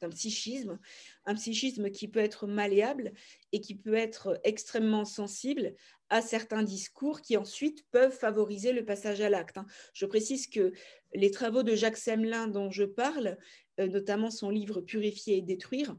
[0.00, 0.78] d'un psychisme,
[1.24, 3.12] un psychisme qui peut être malléable
[3.52, 5.74] et qui peut être extrêmement sensible
[6.10, 9.58] à certains discours qui ensuite peuvent favoriser le passage à l'acte.
[9.58, 9.66] Hein.
[9.92, 10.72] Je précise que
[11.14, 13.38] les travaux de Jacques Semelin dont je parle,
[13.80, 15.96] euh, notamment son livre Purifier et détruire,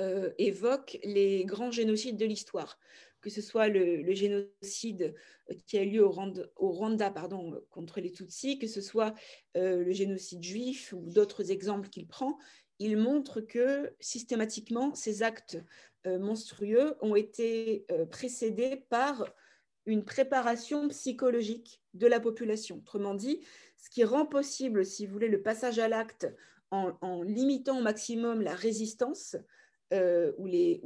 [0.00, 2.78] euh, évoquent les grands génocides de l'histoire
[3.26, 5.12] que ce soit le, génocide
[5.50, 9.16] euh, qui a lieu au Rwanda, pardon, contre les Tutsis, que ce soit
[9.56, 12.38] euh, le génocide juif ou d'autres exemples qu'il prend,
[12.78, 15.58] il montre que systématiquement, ces actes
[16.06, 19.26] euh, monstrueux ont été précédés par
[19.86, 22.76] une préparation psychologique de la population.
[22.76, 23.40] Autrement dit,
[23.76, 26.32] ce qui rend possible, si vous voulez, le passage à l'acte
[26.70, 29.34] en, limitant au maximum la résistance
[29.92, 30.80] ou les,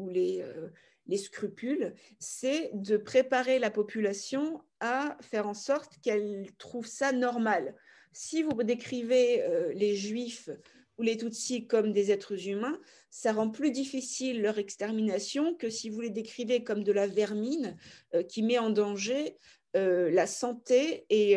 [1.07, 7.75] les scrupules, c'est de préparer la population à faire en sorte qu'elle trouve ça normal.
[8.13, 10.51] Si vous décrivez euh, les juifs
[10.99, 12.79] ou les Tutsis comme des êtres humains,
[13.11, 17.77] ça rend plus difficile leur extermination que si vous les décrivez comme de la vermine
[18.15, 19.39] euh, qui met en danger
[19.77, 21.37] euh, la santé et,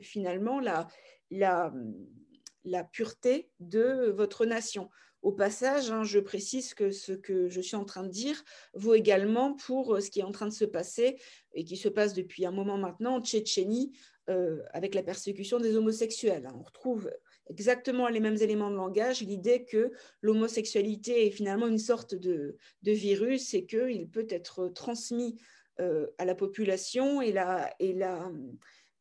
[0.00, 0.86] finalement la,
[1.30, 4.90] la pureté de votre nation.
[5.26, 8.94] Au passage, hein, je précise que ce que je suis en train de dire vaut
[8.94, 11.16] également pour euh, ce qui est en train de se passer
[11.52, 13.90] et qui se passe depuis un moment maintenant en Tchétchénie
[14.30, 16.46] euh, avec la persécution des homosexuels.
[16.46, 16.54] Hein.
[16.56, 17.10] On retrouve
[17.50, 23.52] exactement les mêmes éléments de langage, l'idée que l'homosexualité est finalement une sorte de, virus
[23.52, 25.40] et qu'il peut être transmis
[25.80, 28.30] euh, à la population et la, et la,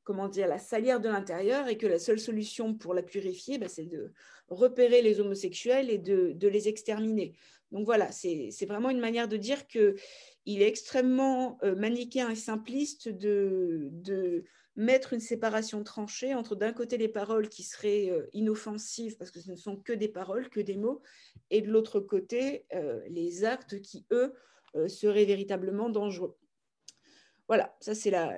[0.06, 3.68] comment dire, la salière de l'intérieur et que la seule solution pour la purifier, bah,
[3.68, 4.14] c'est de
[4.48, 7.34] repérer les homosexuels et de, les exterminer.
[7.72, 9.96] Donc voilà, c'est vraiment une manière de dire qu'il
[10.46, 13.92] est extrêmement euh, manichéen et simpliste de,
[14.78, 19.40] mettre une séparation tranchée entre d'un côté les paroles qui seraient euh, inoffensives parce que
[19.40, 21.02] ce ne sont que des paroles, que des mots,
[21.50, 24.34] et de l'autre côté euh, les actes qui, eux,
[24.76, 26.38] euh, seraient véritablement dangereux.
[27.48, 28.38] Voilà, ça c'est la,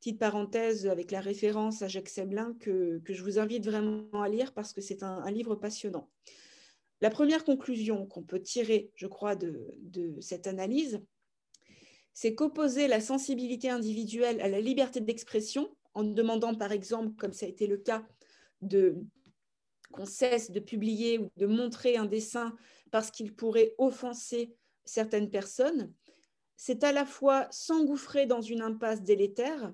[0.00, 4.54] petite parenthèse avec la référence à Jacques Seblin que, je vous invite vraiment à lire
[4.54, 6.08] parce que c'est un, livre passionnant.
[7.02, 11.02] La première conclusion qu'on peut tirer, je crois, de, de cette analyse,
[12.14, 17.44] c'est qu'opposer la sensibilité individuelle à la liberté d'expression, en demandant par exemple, comme ça
[17.44, 18.06] a été le cas,
[18.62, 18.96] de
[19.92, 22.54] qu'on cesse de publier ou de montrer un dessin
[22.90, 25.92] parce qu'il pourrait offenser certaines personnes,
[26.56, 29.72] c'est à la fois s'engouffrer dans une impasse délétère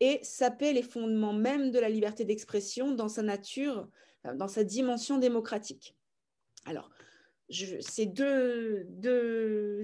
[0.00, 3.88] et saper les fondements même de la liberté d'expression dans sa nature,
[4.34, 5.96] dans sa dimension démocratique.
[6.64, 6.90] Alors,
[7.50, 8.86] ces deux,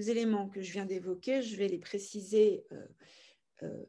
[0.07, 2.85] éléments que je viens d'évoquer, je vais les préciser euh,
[3.63, 3.83] euh,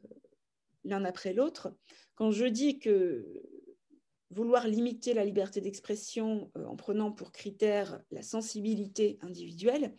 [0.83, 1.73] l'un après l'autre.
[2.15, 3.25] Quand je dis que
[4.31, 9.93] vouloir limiter la liberté d'expression euh, en prenant pour critère la sensibilité individuelle,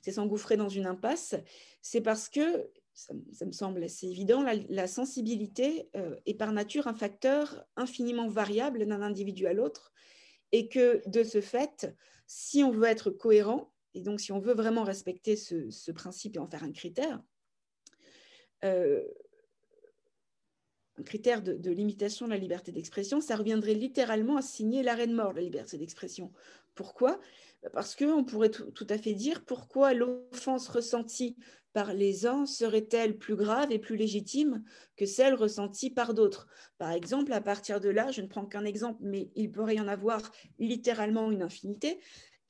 [0.00, 1.34] c'est s'engouffrer dans une impasse,
[1.82, 5.88] c'est parce que, ça, me semble assez évident, la, sensibilité
[6.26, 9.92] est par nature un facteur infiniment variable d'un individu à l'autre,
[10.52, 11.94] et que de ce fait,
[12.26, 16.38] si on veut être cohérent, et donc si on veut vraiment respecter ce, principe et
[16.38, 17.22] en faire un critère,
[18.64, 19.02] euh,
[20.98, 25.14] un critère de, limitation de la liberté d'expression, ça reviendrait littéralement à signer l'arrêt de
[25.14, 26.32] mort de la liberté d'expression.
[26.74, 27.18] Pourquoi?
[27.72, 31.36] Parce qu'on pourrait tout, à fait dire pourquoi l'offense ressentie
[31.72, 34.64] par les uns serait-elle plus grave et plus légitime
[34.96, 38.64] que celle ressentie par d'autres Par exemple, à partir de là, je ne prends qu'un
[38.64, 40.20] exemple, mais il pourrait y en avoir
[40.58, 42.00] littéralement une infinité.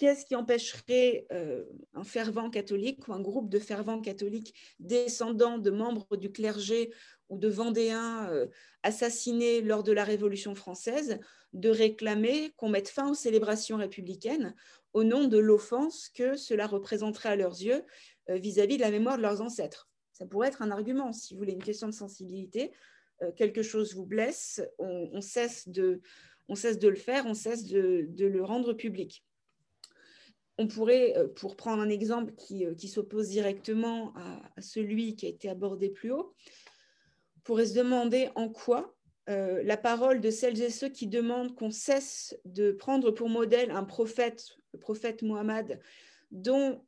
[0.01, 5.71] Qu'est-ce qui empêcherait euh, un fervent catholique ou un groupe de fervents catholiques descendants de
[5.71, 6.91] membres du clergé
[7.29, 8.47] ou de Vendéens euh,
[8.83, 11.21] assassinés lors de la Révolution française
[11.53, 14.55] de réclamer qu'on mette fin aux célébrations républicaines
[14.95, 17.85] au nom de l'offense que cela représenterait à leurs yeux
[18.31, 19.91] euh, vis-à-vis de la mémoire de leurs ancêtres?
[20.15, 22.73] Ça pourrait être un argument, si vous voulez, une question de sensibilité.
[23.37, 26.01] Quelque chose vous blesse, on cesse de
[26.49, 29.23] le faire, on cesse de, le rendre public.
[30.61, 35.49] On pourrait, euh, pour prendre un exemple qui, s'oppose directement à, celui qui a été
[35.49, 36.35] abordé plus haut,
[37.45, 38.95] pourrait se demander en quoi
[39.29, 43.85] la parole de celles et ceux qui demandent qu'on cesse de prendre pour modèle un
[43.85, 45.79] prophète, le prophète Mohammed,
[46.33, 46.83] dont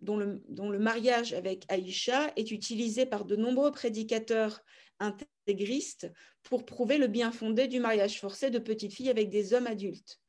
[0.00, 4.60] le, mariage avec Aïcha est utilisé par de nombreux prédicateurs
[4.98, 6.10] intégristes
[6.42, 10.20] pour prouver le bien fondé du mariage forcé de petites filles avec des hommes adultes.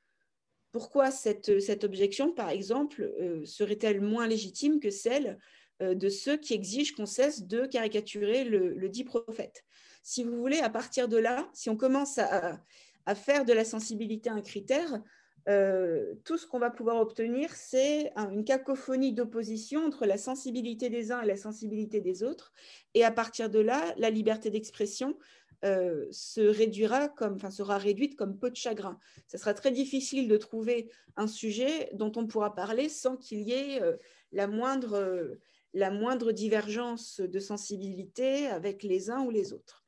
[0.76, 5.40] Pourquoi cette, objection, par exemple, euh, serait-elle moins légitime que celle
[5.82, 9.64] euh, de ceux qui exigent qu'on cesse de caricaturer le, dit prophète?
[10.04, 12.60] Si vous voulez, à partir de là, si on commence à,
[13.06, 15.02] à faire de la sensibilité un critère,
[15.48, 21.12] euh, tout ce qu'on va pouvoir obtenir, c'est une cacophonie d'opposition entre la sensibilité des
[21.12, 22.52] uns et la sensibilité des autres.
[22.96, 25.18] Et à partir de là, la liberté d'expression
[25.66, 29.00] euh, se réduira comme, enfin, sera réduite comme peau de chagrin.
[29.28, 33.52] Ce sera très difficile de trouver un sujet dont on pourra parler sans qu'il y
[33.52, 33.98] ait euh,
[34.32, 35.38] la, moindre,
[35.74, 39.84] la moindre divergence de sensibilité avec les uns ou les autres.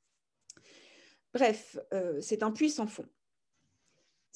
[1.33, 1.77] Bref,
[2.19, 3.05] c'est un puits sans fond.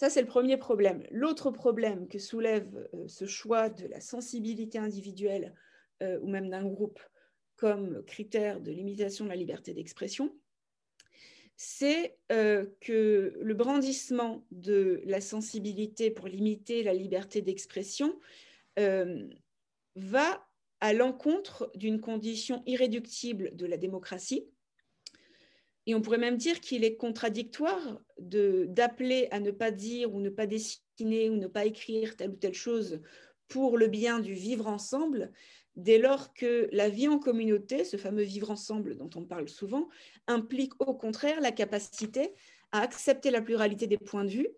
[0.01, 1.04] Ça, c'est le premier problème.
[1.12, 5.54] L'autre problème que soulève euh, ce choix de la sensibilité individuelle
[6.01, 6.99] euh, ou même d'un groupe
[7.56, 10.36] comme critère de limitation de la liberté d'expression,
[11.63, 18.19] c'est euh, que le brandissement de la sensibilité pour limiter la liberté d'expression
[19.95, 20.47] va
[20.80, 24.47] à l'encontre d'une condition irréductible de la démocratie,
[25.86, 30.32] et on pourrait même dire qu'il est contradictoire d'appeler à ne pas dire ou ne
[30.32, 33.02] pas dessiner ou ne pas écrire telle ou telle chose
[33.47, 35.32] pour le bien du vivre ensemble,
[35.75, 39.88] dès lors que la vie en communauté, ce fameux vivre ensemble dont on parle souvent,
[40.27, 42.34] implique au contraire la capacité
[42.71, 44.49] à accepter la pluralité des points de vue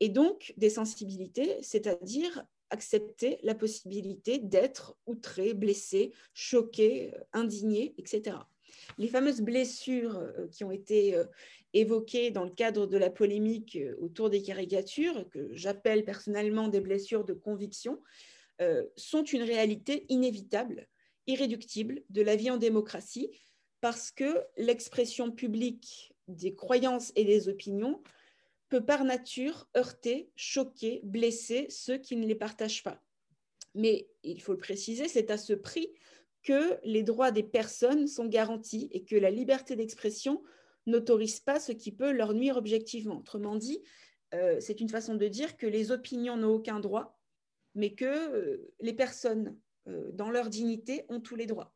[0.00, 8.36] et donc des sensibilités, c'est-à-dire accepter la possibilité d'être outré, blessé, choqué, indigné, etc
[8.98, 11.24] les fameuses blessures euh, qui ont été euh,
[11.72, 16.80] évoquées dans le cadre de la polémique euh, autour des caricatures, que j'appelle personnellement des
[16.80, 18.00] blessures de conviction,
[18.96, 20.88] sont une réalité inévitable,
[21.26, 23.30] irréductible de la vie en démocratie,
[23.80, 28.02] parce que l'expression publique des croyances et des opinions
[28.68, 33.00] peut par nature heurter, choquer, blesser ceux qui ne les partagent pas.
[33.74, 35.92] Mais il faut le préciser, c'est à ce prix
[36.42, 40.42] que les droits des personnes sont garantis et que la liberté d'expression
[40.86, 43.18] n'autorise pas ce qui peut leur nuire objectivement.
[43.18, 43.82] Autrement dit,
[44.34, 47.15] euh, c'est une façon de dire que les opinions n'ont aucun droit,
[47.76, 49.56] mais que euh, les personnes,
[49.86, 51.72] euh, dans leur dignité, ont tous les droits.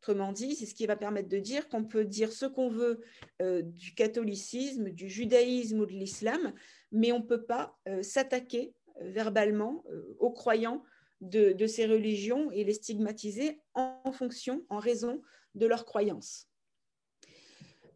[0.00, 3.00] Autrement dit, c'est ce qui va permettre de dire qu'on peut dire ce qu'on veut
[3.40, 6.52] du catholicisme, du judaïsme ou de l'islam,
[6.92, 9.84] mais on ne peut pas s'attaquer verbalement
[10.20, 10.84] aux croyants
[11.20, 15.22] de, ces religions et les stigmatiser en, fonction, en raison
[15.54, 16.48] de leurs croyances.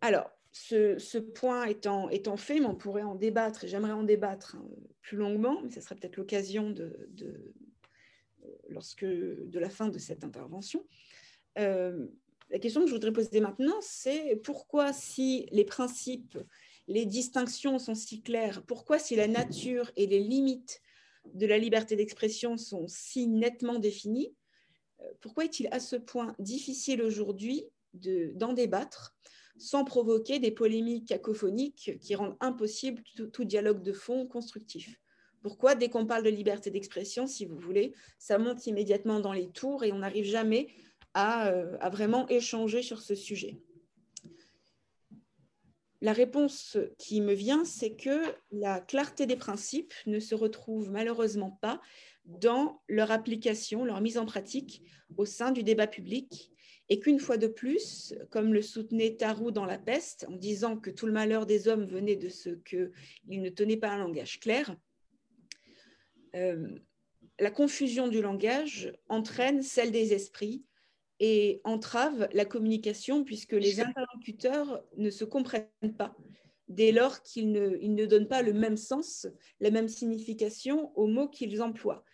[0.00, 4.68] Alors, ce, point étant, fait, mais on pourrait en débattre, j'aimerais en débattre hein,
[5.02, 7.52] plus longuement, mais ce sera peut-être l'occasion de, de,
[8.68, 10.84] lorsque, de la fin de cette intervention.
[11.58, 12.06] Euh,
[12.50, 16.36] la question que je voudrais poser maintenant, c'est pourquoi si les principes,
[16.88, 20.82] les distinctions sont si claires, pourquoi si la nature et les limites
[21.34, 24.34] de la liberté d'expression sont si nettement définies,
[25.00, 29.14] euh, pourquoi est-il à ce point difficile aujourd'hui d'en débattre?
[29.58, 35.00] Sans provoquer des polémiques cacophoniques qui rendent impossible tout, dialogue de fond constructif.
[35.42, 39.50] Pourquoi, dès qu'on parle de liberté d'expression, si vous voulez, ça monte immédiatement dans les
[39.50, 40.68] tours et on n'arrive jamais
[41.14, 43.58] à, euh, vraiment échanger sur ce sujet?
[46.02, 51.58] La réponse qui me vient, c'est que la clarté des principes ne se retrouve malheureusement
[51.60, 51.80] pas
[52.24, 54.82] dans leur application, leur mise en pratique
[55.16, 56.49] au sein du débat public,
[56.90, 60.90] et qu'une fois de plus, comme le soutenait Tarou dans La peste, en disant que
[60.90, 62.90] tout le malheur des hommes venait de ce qu'ils
[63.28, 64.76] ne tenaient pas un langage clair,
[66.34, 66.68] euh,
[67.38, 70.64] la confusion du langage entraîne celle des esprits
[71.20, 76.16] et entrave la communication puisque les interlocuteurs ne se comprennent pas
[76.68, 79.26] dès lors qu'ils ne, ne, donnent pas le même sens,
[79.58, 82.04] la même signification aux mots qu'ils emploient.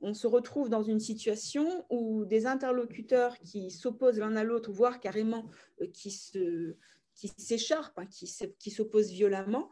[0.00, 5.00] On se retrouve dans une situation où des interlocuteurs qui s'opposent l'un à l'autre, voire
[5.00, 5.46] carrément
[5.80, 9.70] euh, qui s'écharpent, qui hein, qui s'opposent violemment,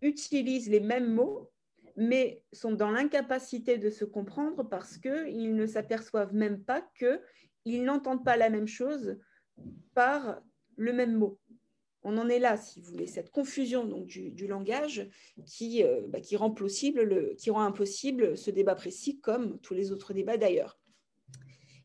[0.00, 1.50] utilisent les mêmes mots,
[1.96, 7.20] mais sont dans l'incapacité de se comprendre parce qu'ils ne s'aperçoivent même pas que
[7.64, 9.18] ils n'entendent pas la même chose
[9.94, 10.42] par
[10.76, 11.38] le même mot.
[12.04, 15.08] On en est là, si vous voulez, cette confusion donc, du, langage
[15.46, 19.72] qui, euh, bah, qui, rend possible le, qui rend impossible ce débat précis, comme tous
[19.72, 20.78] les autres débats d'ailleurs.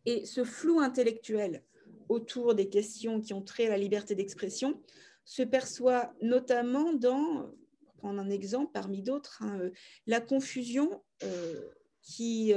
[0.05, 1.63] Et ce flou intellectuel
[2.09, 4.82] autour des questions qui ont trait à la liberté d'expression
[5.24, 7.49] se perçoit notamment dans,
[7.86, 9.72] pour prendre un exemple parmi d'autres, hein, euh,
[10.05, 11.61] la confusion euh,
[12.01, 12.53] qui,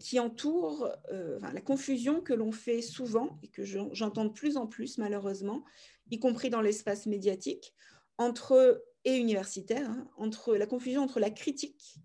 [0.00, 4.66] qui entoure euh, la confusion que l'on fait souvent et que j'entends de plus en
[4.66, 5.64] plus malheureusement,
[6.10, 7.74] y compris dans l'espace médiatique,
[8.18, 12.00] entre et universitaire, hein, entre la confusion entre la critique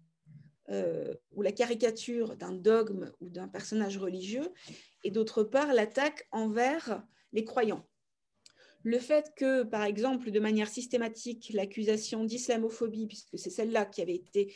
[0.69, 4.49] euh, ou la caricature d'un dogme ou d'un personnage religieux
[5.03, 7.03] et d'autre part l'attaque envers
[7.33, 7.85] les croyants.
[8.83, 14.15] Le fait que, par exemple, de manière systématique, l'accusation d'islamophobie, puisque c'est celle-là qui avait
[14.15, 14.53] été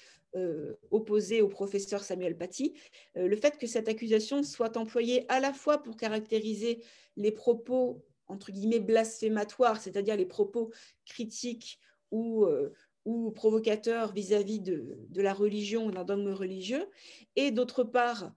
[0.91, 2.73] opposé au professeur Samuel Paty,
[3.15, 6.83] euh, le fait que cette accusation soit employée à la fois pour caractériser
[7.15, 10.71] les propos entre guillemets blasphématoires, c'est-à-dire les propos
[11.05, 11.79] critiques
[12.11, 12.73] ou, euh,
[13.05, 16.87] ou provocateurs vis-à-vis de, de, la religion ou d'un dogme religieux,
[17.35, 18.33] et d'autre part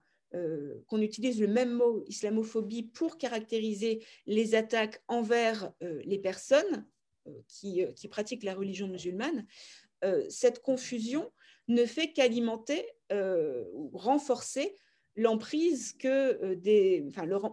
[0.87, 6.85] qu'on utilise le même mot islamophobie pour caractériser les attaques envers les personnes
[7.49, 9.45] qui, qui, pratiquent la religion musulmane,
[10.29, 11.29] cette confusion
[11.67, 14.75] ne fait qu'alimenter euh, ou renforcer
[15.15, 16.07] l'emprise que
[16.43, 17.05] euh, des,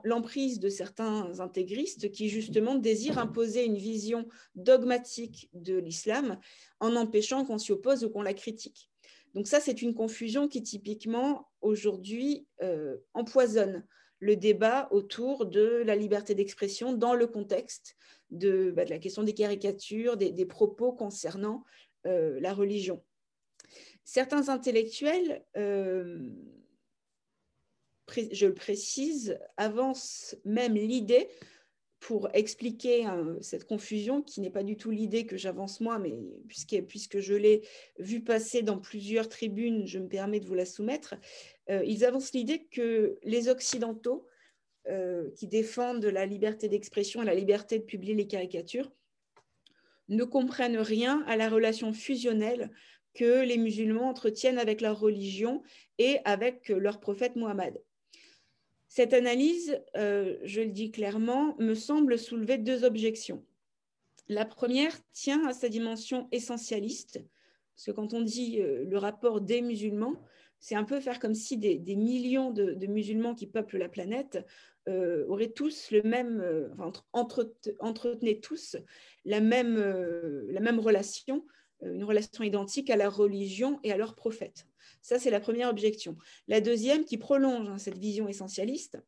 [0.05, 6.39] l'emprise de certains intégristes qui justement désirent imposer une vision dogmatique de l'islam
[6.81, 8.91] en empêchant qu'on s'y oppose ou qu'on la critique.
[9.35, 13.85] Donc ça, c'est une confusion qui typiquement aujourd'hui euh, empoisonne
[14.21, 17.95] le débat autour de la liberté d'expression dans le contexte
[18.31, 21.63] de, bah, la question des caricatures, des, propos concernant
[22.05, 23.05] la religion
[24.09, 26.31] certains intellectuels, euh,
[28.33, 31.29] je le précise, avancent même l'idée
[32.01, 36.17] pour expliquer hein, cette confusion, qui n'est pas du tout l'idée que j'avance moi, mais
[36.49, 41.15] puisque, je l'ai vu passer dans plusieurs tribunes, je me permets de vous la soumettre,
[41.69, 44.27] euh, ils avancent l'idée que les Occidentaux,
[44.89, 48.91] euh, qui défendent la liberté d'expression et la liberté de publier les caricatures,
[50.09, 52.71] ne comprennent rien à la relation fusionnelle
[53.19, 55.64] que les musulmans entretiennent avec leur religion
[55.99, 57.83] et avec leur prophète Mohammed.
[58.87, 63.45] Cette analyse, euh, je le dis clairement, me semble soulever deux objections.
[64.29, 67.21] La première tient à sa dimension essentialiste,
[67.75, 70.23] parce que quand on dit euh, le rapport des musulmans,
[70.61, 74.45] c'est un peu faire comme si des, millions de, musulmans qui peuplent la planète
[74.89, 76.69] euh, auraient tous le même, euh,
[77.12, 78.77] entretenaient tous
[79.25, 81.45] la même, euh, la même relation,
[81.83, 84.66] une relation identique à la religion et à leur prophète.
[85.03, 86.16] Ça, c'est la première objection.
[86.49, 88.99] La deuxième, qui prolonge hein, cette vision essentialiste,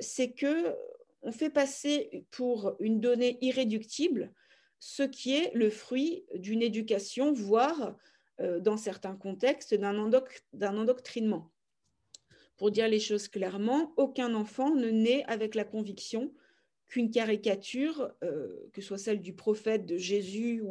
[0.00, 0.74] c'est que
[1.22, 4.32] on fait passer pour une donnée irréductible
[4.78, 7.96] ce qui est le fruit d'une éducation, voire
[8.40, 11.50] euh, dans certains contextes, d'un endoctrinement.
[12.56, 16.32] Pour dire les choses clairement, aucun enfant ne naît avec la conviction
[16.88, 20.62] qu'une caricature, euh, que soit celle du prophète, de Jésus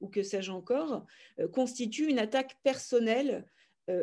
[0.00, 1.06] ou, que sais-je encore,
[1.38, 3.44] euh, constitue une attaque personnelle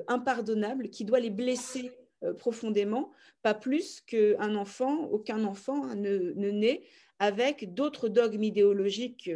[0.09, 1.91] impardonnable qui doit les blesser
[2.39, 6.83] profondément, pas plus qu'un enfant, aucun enfant hein, ne, naît
[7.19, 9.31] avec d'autres dogmes idéologiques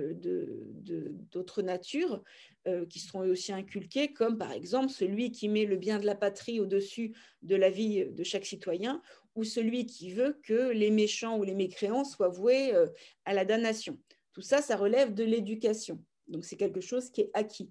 [1.32, 2.22] d'autres natures
[2.68, 6.14] euh, qui seront aussi inculqués, comme par exemple celui qui met le bien de la
[6.14, 7.12] patrie au-dessus
[7.42, 9.02] de la vie de chaque citoyen,
[9.36, 12.88] ou celui qui veut que les méchants ou les mécréants soient voués euh,
[13.26, 13.98] à la damnation.
[14.34, 16.04] Tout ça, ça relève de l'éducation.
[16.28, 17.70] Donc c'est quelque chose qui est acquis.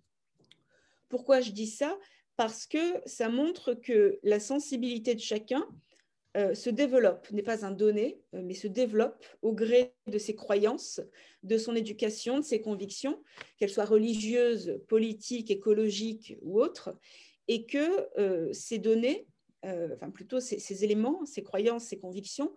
[1.09, 1.99] Pourquoi je dis ça?
[2.37, 5.67] Parce que ça montre que la sensibilité de chacun
[6.37, 10.35] euh, se développe, n'est pas un donné, euh, mais se développe au gré de ses
[10.35, 11.01] croyances,
[11.43, 13.23] de son éducation, de ses convictions,
[13.59, 16.97] qu'elles soient religieuses, politiques, écologiques ou autres,
[17.49, 19.27] et que ces données,
[19.65, 22.53] enfin plutôt ces, éléments, ces croyances, ces convictions,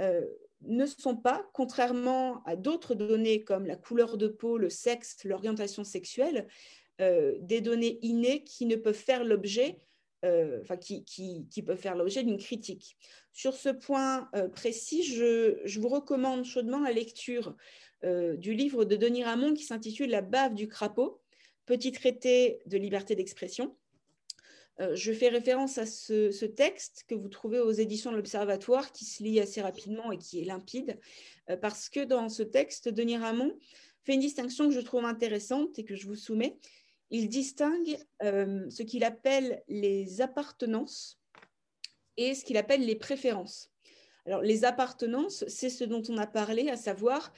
[0.00, 5.84] ne sont pas, contrairement à d'autres données comme la couleur de peau, le sexe, l'orientation
[5.84, 6.48] sexuelle,
[6.98, 9.80] des données innées qui ne peuvent faire l'objet
[10.24, 12.96] euh, enfin, qui, qui, peuvent faire l'objet d'une critique.
[13.32, 17.56] Sur ce point euh, précis, je, vous recommande chaudement la lecture
[18.04, 21.20] euh, du livre de Denis Ramon qui s'intitule La bave du crapaud,
[21.66, 23.74] petit traité de liberté d'expression.
[24.78, 29.22] Je fais référence à ce, texte que vous trouvez aux éditions de l'Observatoire, qui se
[29.22, 30.98] lit assez rapidement et qui est limpide,
[31.60, 33.56] parce que dans ce texte, Denis Ramon
[34.04, 36.58] fait une distinction que je trouve intéressante et que je vous soumets
[37.12, 41.20] il distingue euh, ce qu'il appelle les appartenances
[42.16, 43.70] et ce qu'il appelle les préférences.
[44.24, 47.32] Alors, les appartenances, c'est ce dont on a parlé, à savoir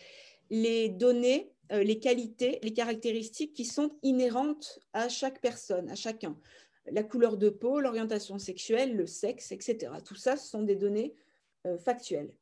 [0.49, 6.39] les données, euh, les qualités, les caractéristiques qui sont inhérentes à chaque personne, à chacun.
[6.91, 9.93] La couleur de peau, l'orientation sexuelle, le sexe, etc.
[10.05, 11.15] Tout ça, ce sont des données
[11.67, 12.33] euh, factuelles.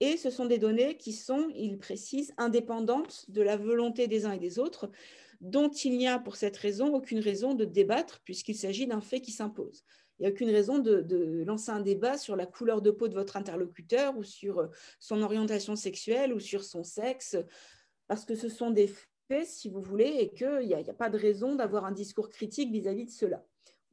[0.00, 4.32] Et ce sont des données qui sont, il précise, indépendantes de la volonté des uns
[4.32, 4.90] et des autres
[5.40, 9.20] dont il n'y a pour cette raison aucune raison de débattre puisqu'il s'agit d'un fait
[9.20, 9.84] qui s'impose.
[10.18, 13.14] Il n'y a aucune raison de, lancer un débat sur la couleur de peau de
[13.14, 14.66] votre interlocuteur ou sur euh,
[14.98, 17.36] son orientation sexuelle ou sur son sexe,
[18.06, 18.90] parce que ce sont des
[19.28, 22.72] faits, si vous voulez, et qu'il n'y a, pas de raison d'avoir un discours critique
[22.72, 23.44] vis-à-vis de cela.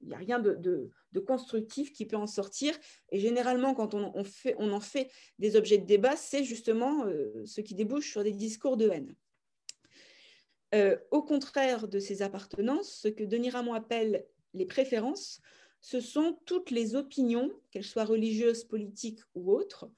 [0.03, 0.91] Il n'y a rien de,
[1.25, 2.75] constructif qui peut en sortir.
[3.11, 7.75] Et généralement, quand on, en fait des objets de débat, c'est justement euh, ce qui
[7.75, 9.15] débouche sur des discours de haine.
[10.75, 15.39] Euh, au contraire de ces appartenances, ce que Denis Ramon appelle les préférences,
[15.81, 19.91] ce sont toutes les opinions, qu'elles soient religieuses, politiques ou autres,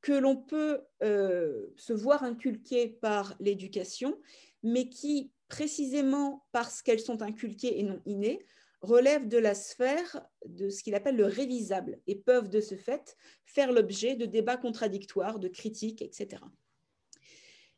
[0.00, 4.18] que l'on peut euh, se voir inculquer par l'éducation,
[4.62, 8.44] mais qui, précisément parce qu'elles sont inculquées et non innées,
[8.80, 13.16] relèvent de la sphère de ce qu'il appelle le révisable et peuvent de ce fait
[13.44, 16.40] faire l'objet de débats contradictoires, de critiques, etc.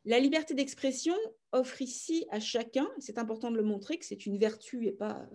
[0.05, 1.15] La liberté d'expression
[1.51, 5.27] offre ici à chacun, c'est important de le montrer que c'est une vertu et pas,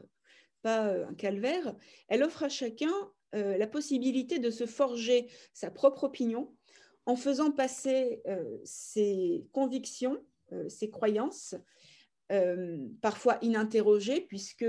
[0.63, 1.75] pas euh, un calvaire,
[2.09, 2.93] elle offre à chacun
[3.35, 6.53] euh, la possibilité de se forger sa propre opinion
[7.07, 10.19] en faisant passer euh, ses convictions,
[10.69, 11.57] ses croyances,
[13.01, 14.65] parfois ininterrogées, puisque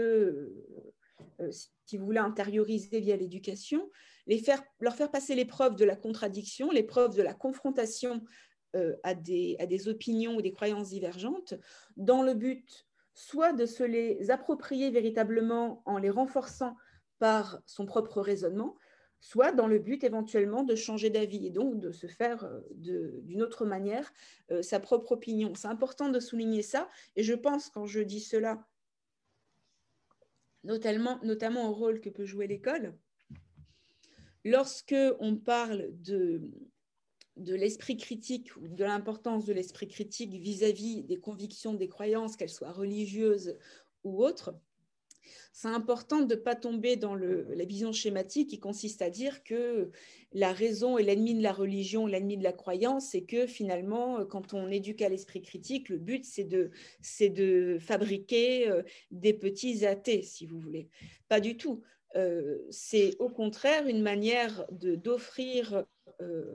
[1.52, 3.90] si vous voulez intérioriser via l'éducation,
[4.80, 8.22] leur faire passer l'épreuve de la contradiction, l'épreuve de la confrontation
[8.76, 11.54] euh, à, des, à des opinions ou des croyances divergentes,
[11.96, 16.76] dans le but soit de se les approprier véritablement en les renforçant
[17.18, 18.76] par son propre raisonnement,
[19.22, 23.42] soit dans le but éventuellement de changer d'avis et donc de se faire euh, d'une
[23.42, 24.12] autre manière
[24.52, 25.54] euh, sa propre opinion.
[25.56, 28.68] C'est important de souligner ça et je pense quand je dis cela,
[30.68, 32.96] notamment, au rôle que peut jouer l'école,
[34.44, 36.42] lorsque on parle de,
[37.38, 42.50] de l'esprit critique ou de l'importance de l'esprit critique vis-à-vis des convictions, des croyances, qu'elles
[42.50, 43.58] soient religieuses
[44.04, 44.56] ou autres,
[45.54, 49.92] c'est important de ne pas tomber dans la vision schématique qui consiste à dire que
[50.34, 54.54] la raison est l'ennemi de la religion, l'ennemi de la croyance, et que finalement, quand
[54.54, 60.46] on éduque à l'esprit critique, le but, c'est de, fabriquer euh, des petits athées, si
[60.46, 60.90] vous voulez.
[61.28, 61.82] Pas du tout.
[62.72, 65.86] c'est au contraire une manière d'offrir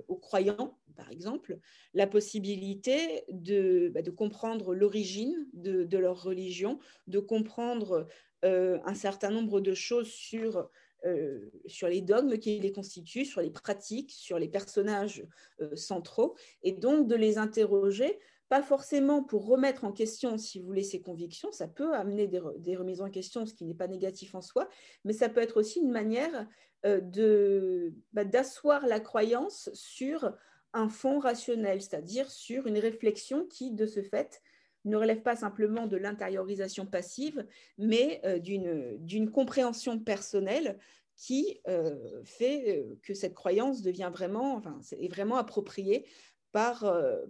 [0.09, 1.59] aux croyants, par exemple,
[1.95, 8.07] la possibilité de, bah, comprendre l'origine de, leur religion, de comprendre
[8.43, 10.69] un certain nombre de choses sur
[11.05, 15.27] euh, sur les dogmes qui les constituent, sur les pratiques, sur les personnages
[15.61, 20.67] euh, centraux, et donc de les interroger, pas forcément pour remettre en question, si vous
[20.67, 24.37] voulez, ces convictions, ça peut amener des, remises en question, ce qui n'est pas négatif
[24.37, 24.69] en soi,
[25.05, 26.47] mais ça peut être aussi une manière
[26.87, 30.33] euh, bah, d'asseoir la croyance sur
[30.73, 34.41] un fond rationnel, c'est-à-dire sur une réflexion qui, de ce fait,
[34.85, 37.47] ne relève pas simplement de l'intériorisation passive,
[37.79, 40.79] mais euh, d'une compréhension personnelle
[41.17, 44.63] qui euh, fait euh, que cette croyance devient vraiment,
[44.93, 46.07] est vraiment appropriée
[46.51, 46.85] par,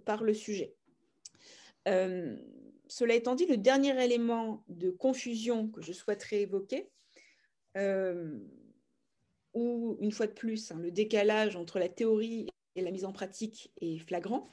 [0.05, 0.75] par le sujet.
[1.85, 6.89] cela étant dit, le dernier élément de confusion que je souhaiterais évoquer,
[9.53, 13.13] où, une fois de plus, hein, le décalage entre la théorie et la mise en
[13.13, 14.49] pratique est flagrant,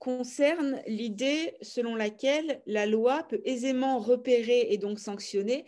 [0.00, 5.66] concerne l'idée selon laquelle la loi peut aisément repérer et donc sanctionner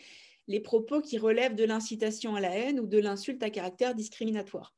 [0.48, 4.74] les propos qui relèvent de l'incitation à la haine ou de l'insulte à caractère discriminatoire.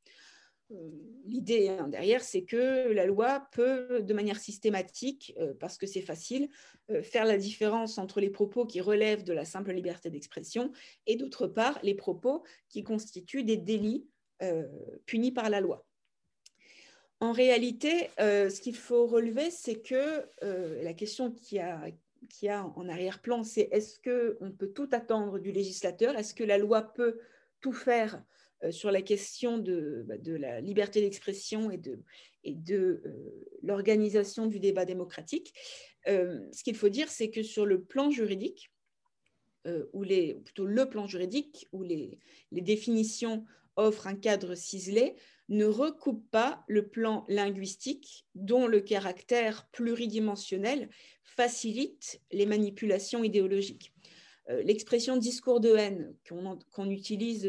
[0.72, 0.90] Euh,
[1.24, 6.02] l'idée hein, derrière, c'est que la loi peut, de manière systématique, euh, parce que c'est
[6.02, 6.48] facile,
[6.90, 10.72] euh, faire la différence entre les propos qui relèvent de la simple liberté d'expression
[11.06, 14.06] et d'autre part les propos qui constituent des délits
[15.06, 15.86] punis par la loi.
[17.24, 21.86] En réalité, euh, ce qu'il faut relever, c'est que euh, la question qui a,
[22.28, 26.18] qui a en arrière-plan, c'est est-ce qu'on peut tout attendre du législateur?
[26.18, 27.18] Est-ce que la loi peut
[27.62, 28.22] tout faire
[28.62, 32.02] euh, sur la question de, bah, de la liberté d'expression et de,
[32.42, 33.02] et de
[33.62, 35.54] l'organisation du débat démocratique?
[36.06, 38.70] Ce qu'il faut dire, c'est que sur le plan juridique,
[39.94, 42.18] ou les, plutôt le plan juridique, où les,
[42.52, 43.46] les définitions
[43.76, 45.16] offrent un cadre ciselé,
[45.48, 50.88] ne recoupe pas le plan linguistique dont le caractère pluridimensionnel
[51.22, 53.92] facilite les manipulations idéologiques.
[54.50, 57.46] Euh, l'expression discours de haine qu'on utilise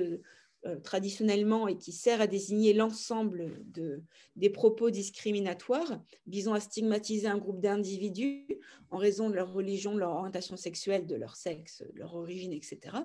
[0.66, 4.02] euh, traditionnellement et qui sert à désigner l'ensemble de,
[4.36, 8.48] des propos discriminatoires visant à stigmatiser un groupe d'individus
[8.90, 12.52] en raison de leur religion, de leur orientation sexuelle, de leur sexe, de leur origine,
[12.52, 12.98] etc.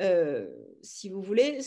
[0.00, 0.48] Euh,
[0.82, 1.58] si vous voulez,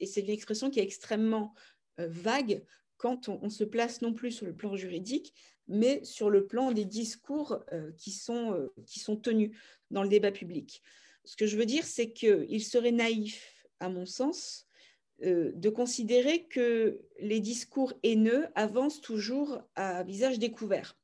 [0.00, 2.62] et c'est une expression qui est extrêmement euh, vague
[2.96, 5.34] quand on, se place non plus sur le plan juridique,
[5.68, 9.56] mais sur le plan des discours euh, qui, sont, euh, qui sont tenus
[9.90, 10.82] dans le débat public.
[11.24, 14.66] Ce que je veux dire, c'est qu'il serait naïf, à mon sens,
[15.20, 20.98] de considérer que les discours haineux avancent toujours à visage découvert.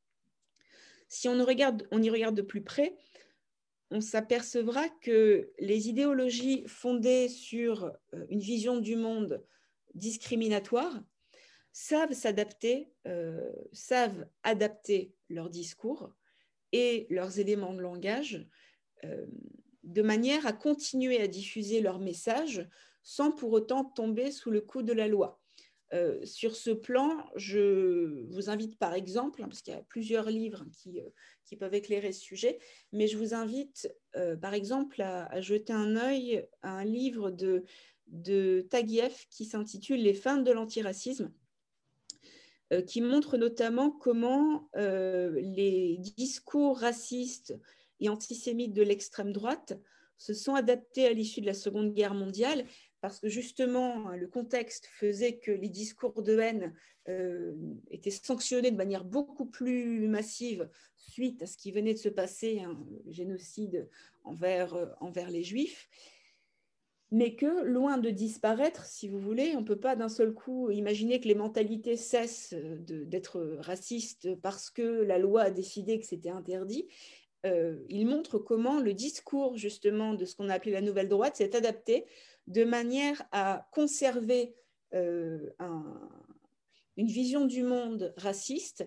[1.08, 2.96] Si on y regarde de plus près,
[3.90, 7.92] on s'apercevra que les idéologies fondées sur
[8.28, 9.42] une vision du monde
[9.94, 11.00] discriminatoires
[11.72, 16.12] savent s'adapter, euh, savent adapter leur discours
[16.72, 18.46] et leurs éléments de langage
[19.04, 19.26] euh,
[19.82, 22.68] de manière à continuer à diffuser leur message
[23.02, 25.40] sans pour autant tomber sous le coup de la loi.
[25.92, 30.64] Euh, sur ce plan, je vous invite par exemple, parce qu'il y a plusieurs livres
[30.72, 31.00] qui,
[31.44, 32.58] qui, peuvent éclairer ce sujet,
[32.92, 33.92] mais je vous invite
[34.40, 37.64] par exemple à, à, jeter un œil à un livre de
[38.10, 41.32] de Taguieff qui s'intitule Les fins de l'antiracisme,
[42.72, 47.56] euh, qui montre notamment comment euh, les discours racistes
[48.00, 49.78] et antisémites de l'extrême droite
[50.18, 52.66] se sont adaptés à l'issue de la Seconde Guerre mondiale
[53.00, 56.74] parce que justement le contexte faisait que les discours de haine
[57.08, 57.54] euh,
[57.90, 62.62] étaient sanctionnés de manière beaucoup plus massive suite à ce qui venait de se passer,
[63.06, 63.88] le génocide
[64.24, 64.76] envers
[65.30, 65.88] les juifs
[67.10, 70.70] mais que loin de disparaître, si vous voulez, on ne peut pas d'un seul coup
[70.70, 76.30] imaginer que les mentalités cessent d'être racistes parce que la loi a décidé que c'était
[76.30, 76.86] interdit.
[77.46, 81.36] Euh, il montre comment le discours justement de ce qu'on a appelé la nouvelle droite
[81.36, 82.06] s'est adapté
[82.46, 84.54] de manière à conserver
[84.94, 85.50] euh,
[86.96, 88.84] une vision du monde raciste,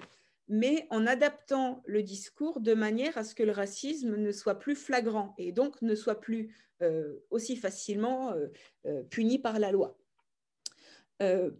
[0.48, 4.76] mais en adaptant le discours de manière à ce que le racisme ne soit plus
[4.76, 8.48] flagrant et donc ne soit plus euh, aussi facilement euh,
[8.86, 9.98] euh, puni par la loi.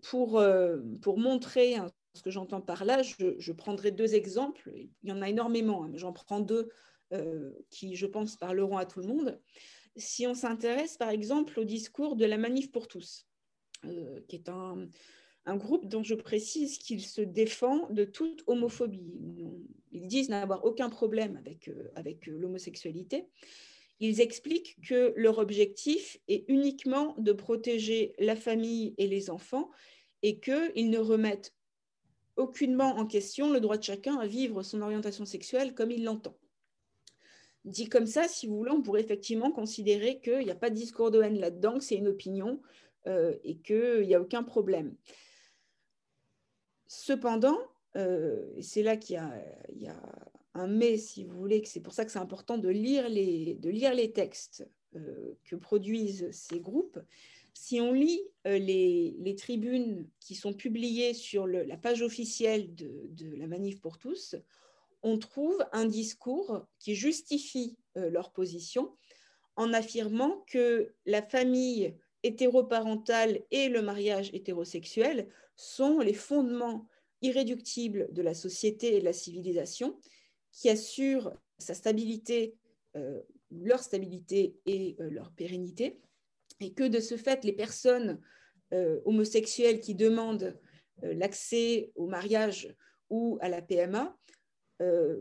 [0.02, 0.44] pour,
[1.02, 1.78] pour montrer
[2.14, 4.70] ce que j'entends par là, je, prendrai deux exemples.
[4.76, 6.70] Il y en a énormément, hein, mais j'en prends deux
[7.70, 9.40] qui, je pense, parleront à tout le monde.
[9.96, 13.26] Si on s'intéresse, par exemple, au discours de la Manif pour tous,
[14.28, 14.90] qui est un,
[15.46, 19.14] un groupe dont je précise qu'il se défend de toute homophobie.
[19.91, 23.28] Ils disent n'avoir aucun problème avec, avec l'homosexualité,
[24.00, 29.70] ils expliquent que leur objectif est uniquement de protéger la famille et les enfants
[30.24, 31.54] et qu'ils ne remettent
[32.36, 36.36] aucunement en question le droit de chacun à vivre son orientation sexuelle comme il l'entend.
[37.66, 40.76] Dit comme ça, si vous voulez, on pourrait effectivement considérer qu'il n'y a pas de
[40.76, 42.62] discours de haine là-dedans, que c'est une opinion
[43.08, 44.96] euh, et qu'il n'y a aucun problème.
[46.96, 47.58] Cependant,
[47.96, 50.02] euh, et c'est là qu'il y, a
[50.54, 53.56] un mais, si vous voulez, que c'est pour ça que c'est important de lire les,
[53.56, 57.00] de lire les textes euh, que produisent ces groupes.
[57.56, 63.48] Si on lit les, les, tribunes qui sont publiées sur la page officielle de, la
[63.48, 64.36] Manif pour tous,
[65.02, 68.91] on trouve un discours qui justifie euh, leur position
[69.56, 76.88] en affirmant que la famille hétéroparentale et le mariage hétérosexuel sont les fondements
[77.22, 80.00] irréductibles de la société et de la civilisation
[80.52, 82.56] qui assurent sa stabilité,
[82.96, 83.22] euh,
[83.52, 86.00] leur stabilité et euh, leur pérennité,
[86.60, 88.20] et que de ce fait, les personnes
[89.06, 90.60] homosexuelles qui demandent
[91.04, 92.76] l'accès au mariage
[93.12, 94.18] ou à la PMA
[94.82, 95.20] euh,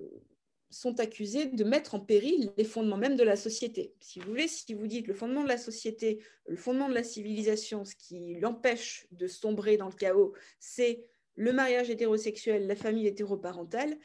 [0.73, 3.95] sont accusés de mettre en péril les fondements même de la société.
[4.01, 7.05] Si vous voulez, si vous dites le fondement de la société, le fondement de la
[7.05, 11.05] civilisation, ce qui l'empêche de sombrer dans le chaos, c'est
[11.37, 13.97] le mariage hétérosexuel, la famille hétéroparentale,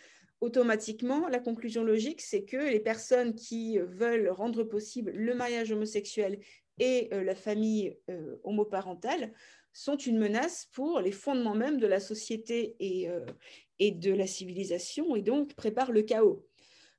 [0.42, 6.40] automatiquement, la conclusion logique, c'est que les personnes qui veulent rendre possible le mariage homosexuel
[6.80, 9.34] et euh, la famille euh, homoparentale
[9.74, 13.08] sont une menace pour les fondements même de la société et,
[13.78, 16.47] et de la civilisation et donc prépare le chaos.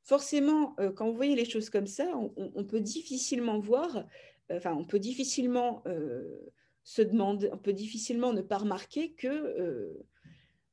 [0.09, 4.07] Forcément, euh, quand vous voyez les choses comme ça, on, peut difficilement voir,
[4.51, 6.51] euh, enfin, on peut difficilement euh,
[6.83, 9.95] se demander, on peut difficilement ne pas remarquer que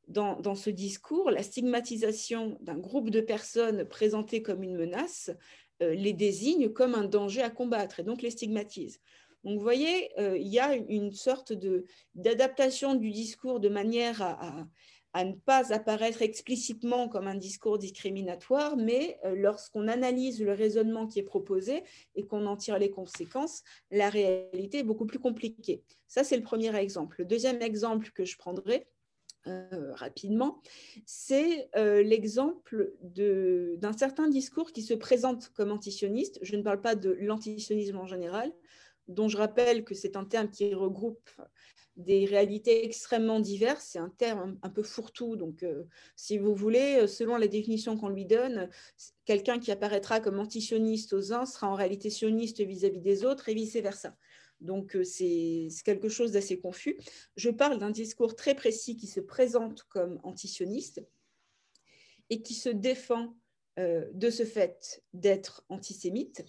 [0.07, 5.31] dans, ce discours, la stigmatisation d'un groupe de personnes présentées comme une menace
[5.81, 9.01] les désigne comme un danger à combattre et donc les stigmatise.
[9.43, 11.51] Donc, vous voyez, il y a une sorte
[12.13, 14.65] d'adaptation du discours de manière à
[15.23, 21.19] ne pas apparaître explicitement comme un discours discriminatoire, mais euh, lorsqu'on analyse le raisonnement qui
[21.19, 21.83] est proposé
[22.15, 25.83] et qu'on en tire les conséquences, la réalité est beaucoup plus compliquée.
[26.07, 27.17] Ça, c'est le premier exemple.
[27.19, 28.87] Le deuxième exemple que je prendrai,
[29.47, 30.59] euh, rapidement,
[31.05, 36.39] c'est euh, l'exemple d'un certain discours qui se présente comme antisioniste.
[36.41, 38.51] Je ne parle pas de l'antisionisme en général,
[39.07, 41.29] dont je rappelle que c'est un terme qui regroupe
[41.95, 43.89] des réalités extrêmement diverses.
[43.91, 45.35] C'est un terme un, peu fourre-tout.
[45.35, 45.85] Donc, euh,
[46.15, 48.69] si vous voulez, euh, selon la définition qu'on lui donne,
[49.25, 53.53] quelqu'un qui apparaîtra comme antisioniste aux uns sera en réalité sioniste vis-à-vis des autres et
[53.53, 54.15] vice-versa.
[54.59, 56.97] Donc, euh, c'est quelque chose d'assez confus.
[57.37, 61.01] Je parle d'un discours très précis qui se présente comme antisioniste
[62.29, 63.35] et qui se défend
[63.77, 66.45] de ce fait d'être antisémite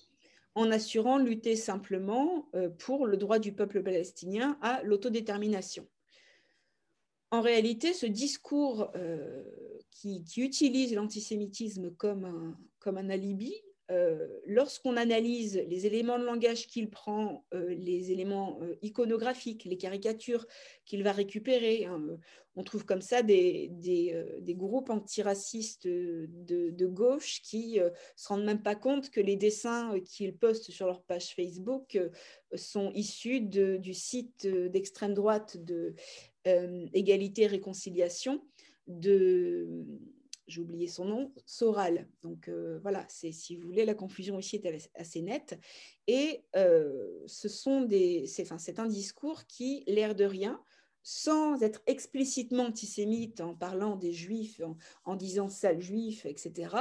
[0.57, 5.87] en assurant lutter simplement euh, pour le droit du peuple palestinien à l'autodétermination.
[7.31, 9.45] En réalité, ce discours euh,
[9.91, 13.55] qui, utilise l'antisémitisme comme comme un alibi
[13.93, 19.77] euh, lorsqu'on analyse les éléments de langage qu'il prend, euh, les éléments euh, iconographiques, les
[19.77, 20.45] caricatures
[20.85, 22.03] qu'il va récupérer, hein,
[22.57, 23.71] on trouve comme ça des,
[24.49, 30.37] groupes antiracistes de, gauche qui ne se rendent même pas compte que les dessins qu'ils
[30.37, 31.99] postent sur leur page Facebook
[32.55, 35.95] sont issus du site d'extrême droite de
[36.95, 38.41] Égalité Réconciliation
[38.87, 39.85] de
[40.47, 42.09] j'ai oublié son nom, Soral.
[42.23, 45.59] Donc euh, voilà, c'est si vous voulez, la confusion ici est assez nette.
[46.07, 50.61] Et euh, ce sont des, c'est, un discours qui, l'air de rien,
[51.03, 54.61] sans être explicitement antisémite en parlant des juifs,
[55.05, 56.75] en, disant sale juif, etc.,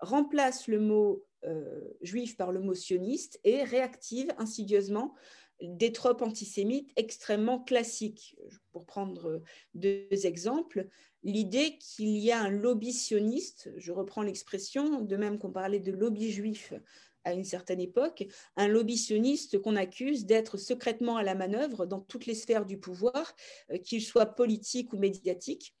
[0.00, 5.14] remplace le mot euh, juif par le mot sioniste et réactive insidieusement
[5.62, 8.36] des tropes antisémites extrêmement classiques.
[8.72, 9.42] Pour prendre
[9.74, 10.86] deux exemples,
[11.22, 15.92] l'idée qu'il y a un lobby sioniste, je reprends l'expression, de même qu'on parlait de
[15.92, 16.74] lobby juif
[17.24, 22.00] à une certaine époque, un lobby sioniste qu'on accuse d'être secrètement à la manœuvre dans
[22.00, 23.34] toutes les sphères du pouvoir,
[23.70, 25.76] euh, qu'il soit politique ou médiatique.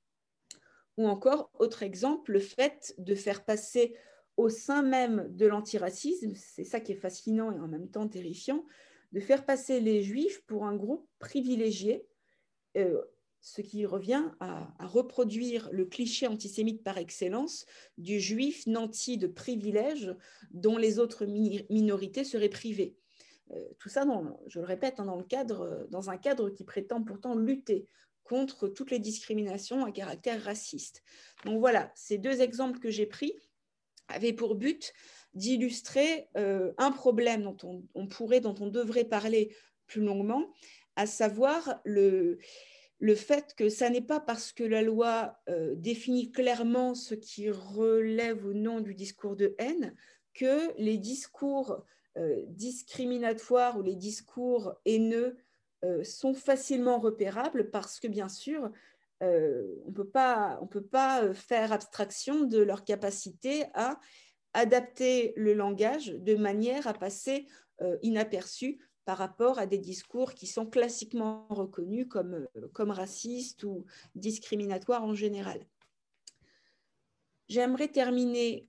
[0.98, 3.96] Ou encore, autre exemple, le fait de faire passer
[4.36, 8.64] au sein même de l'antiracisme, c'est ça qui est fascinant et en même temps terrifiant,
[9.12, 12.06] de faire passer les juifs pour un groupe privilégié,
[12.76, 13.02] euh,
[13.40, 17.66] ce qui revient à, reproduire le cliché antisémite par excellence
[17.98, 20.14] du juif nanti de privilèges
[20.52, 22.96] dont les autres minorités seraient privées.
[23.50, 24.06] Euh, tout ça,
[24.46, 27.86] je le répète, hein, dans, dans un cadre qui prétend pourtant lutter
[28.22, 31.02] contre toutes les discriminations à caractère raciste.
[31.44, 33.34] Donc voilà, ces deux exemples que j'ai pris
[34.08, 34.92] avaient pour but
[35.34, 39.54] d'illustrer un problème dont on, pourrait, dont on devrait parler
[39.86, 40.52] plus longuement,
[40.96, 42.38] à savoir le,
[42.98, 45.38] le fait que ça n'est pas parce que la loi
[45.76, 49.94] définit clairement ce qui relève ou non du discours de haine
[50.34, 51.84] que les discours
[52.48, 55.36] discriminatoires ou les discours haineux
[56.04, 58.70] sont facilement repérables parce que bien sûr,
[59.20, 63.98] on ne peut pas faire abstraction de leur capacité à
[64.54, 67.46] adapter le langage de manière à passer
[68.02, 73.84] inaperçu par rapport à des discours qui sont classiquement reconnus comme, comme racistes ou
[74.14, 75.66] discriminatoires en général.
[77.48, 78.68] J'aimerais terminer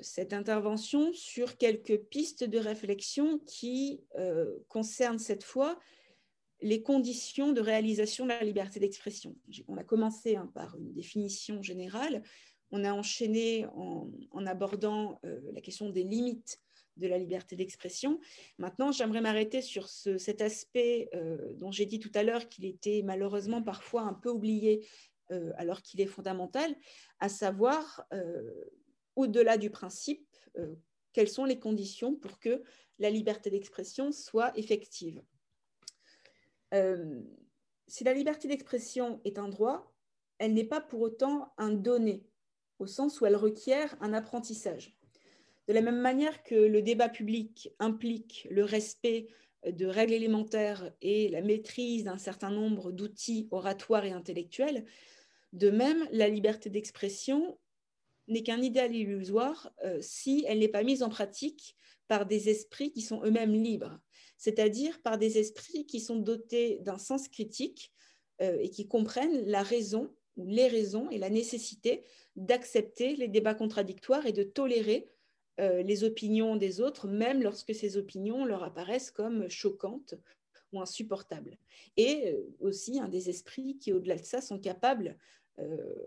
[0.00, 4.04] cette intervention sur quelques pistes de réflexion qui
[4.68, 5.78] concernent cette fois
[6.60, 9.34] les conditions de réalisation de la liberté d'expression.
[9.66, 12.22] On a commencé hein, par une définition générale,
[12.72, 16.58] on a enchaîné en, abordant euh, la question des limites
[16.96, 18.18] de la liberté d'expression.
[18.58, 23.02] Maintenant, j'aimerais m'arrêter sur cet aspect euh, dont j'ai dit tout à l'heure qu'il était
[23.04, 24.86] malheureusement parfois un peu oublié
[25.30, 26.74] euh, alors qu'il est fondamental,
[27.20, 28.06] à savoir,
[29.16, 30.26] au-delà du principe,
[31.12, 32.62] quelles sont les conditions pour que
[32.98, 35.22] la liberté d'expression soit effective.
[37.86, 39.94] Si la liberté d'expression est un droit,
[40.38, 42.26] elle n'est pas pour autant un donné,
[42.82, 44.96] au sens où elle requiert un apprentissage.
[45.68, 49.28] De la même manière que le débat public implique le respect
[49.66, 54.84] de règles élémentaires et la maîtrise d'un certain nombre d'outils oratoires et intellectuels,
[55.52, 57.58] de même, la liberté d'expression
[58.26, 61.76] n'est qu'un idéal illusoire euh, si elle n'est pas mise en pratique
[62.08, 64.00] par des esprits qui sont eux-mêmes libres
[64.42, 67.92] c'est-à-dire par des esprits qui sont dotés d'un sens critique
[68.40, 72.04] euh, et qui comprennent la raison les raisons et la nécessité
[72.36, 75.08] d'accepter les débats contradictoires et de tolérer
[75.60, 80.14] euh, les opinions des autres, même lorsque ces opinions leur apparaissent comme choquantes
[80.72, 81.58] ou insupportables.
[81.96, 85.16] Et euh, aussi un des esprits qui, au-delà de ça, sont capables,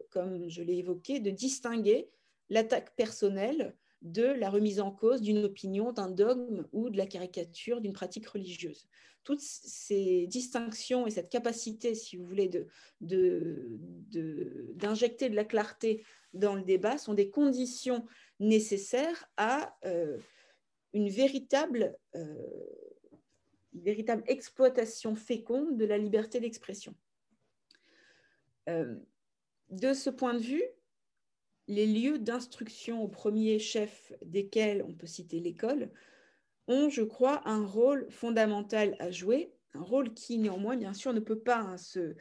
[0.10, 2.10] comme je l'ai évoqué, de distinguer
[2.50, 7.82] l'attaque personnelle de la remise en cause d'une opinion, d'un dogme ou de la caricature
[7.82, 8.88] d'une pratique religieuse.
[9.24, 12.48] Toutes ces distinctions et cette capacité, si vous voulez,
[13.02, 18.06] d'injecter de, de, la clarté dans le débat sont des conditions
[18.40, 20.20] nécessaires à euh,
[20.94, 22.36] une, véritable, euh,
[23.74, 26.94] véritable exploitation féconde de la liberté d'expression.
[28.70, 28.96] Euh,
[29.70, 30.64] de ce point de vue,
[31.68, 35.92] les lieux d'instruction au premier chef desquels on peut citer l'école
[36.68, 41.20] ont, je crois, un rôle fondamental à jouer, un rôle qui néanmoins, bien sûr, ne
[41.20, 42.16] peut pas hein, se,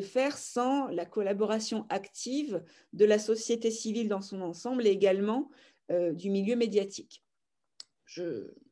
[0.00, 2.62] faire sans la collaboration active
[2.92, 5.50] de la société civile dans son ensemble et également
[5.90, 7.24] euh, du milieu médiatique.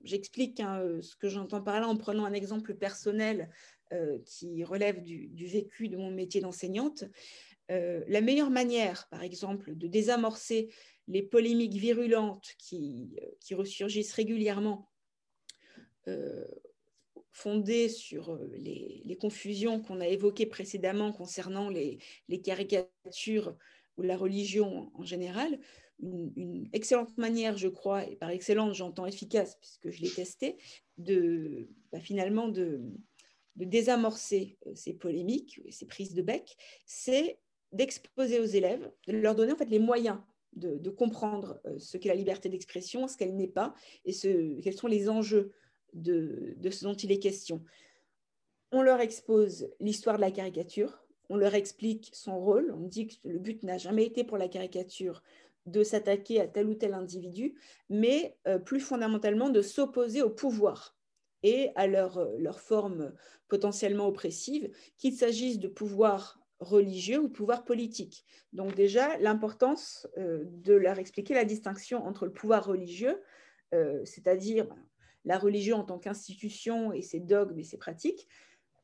[0.02, 3.50] J'explique hein, euh, ce que j'entends par là en prenant un exemple personnel
[3.92, 7.04] euh, qui relève du, vécu de mon métier d'enseignante.
[7.70, 10.70] Euh, la meilleure manière, par exemple, de désamorcer
[11.06, 14.90] les polémiques virulentes qui, euh, ressurgissent régulièrement,
[16.06, 16.46] euh,
[17.32, 21.98] fondées sur les, confusions qu'on a évoquées précédemment concernant les,
[22.42, 23.56] caricatures
[23.96, 25.58] ou la religion en général,
[26.00, 30.56] une, excellente manière, je crois, et par excellente j'entends efficace puisque je l'ai testé,
[30.96, 32.80] de bah, finalement de,
[33.56, 36.56] de désamorcer ces polémiques, ces prises de bec,
[36.86, 37.38] c'est
[37.72, 40.18] d'exposer aux élèves, de leur donner en fait les moyens
[40.58, 44.74] de, comprendre euh, ce qu'est la liberté d'expression, ce qu'elle n'est pas, et ce, quels
[44.74, 45.52] sont les enjeux
[45.94, 47.62] de, ce dont il est question.
[48.72, 53.14] On leur expose l'histoire de la caricature, on leur explique son rôle, on dit que
[53.24, 55.22] le but n'a jamais été pour la caricature
[55.66, 57.54] de s'attaquer à tel ou tel individu,
[57.90, 60.96] mais euh, plus fondamentalement de s'opposer au pouvoir
[61.42, 63.12] et à leur, euh, leur forme
[63.48, 68.24] potentiellement oppressive, qu'il s'agisse de pouvoir religieux ou pouvoir politique.
[68.52, 73.20] Donc déjà, l'importance euh, de leur expliquer la distinction entre le pouvoir religieux,
[73.74, 74.76] euh, c'est-à-dire ben,
[75.24, 78.28] la religion en tant qu'institution et ses dogmes et ses pratiques,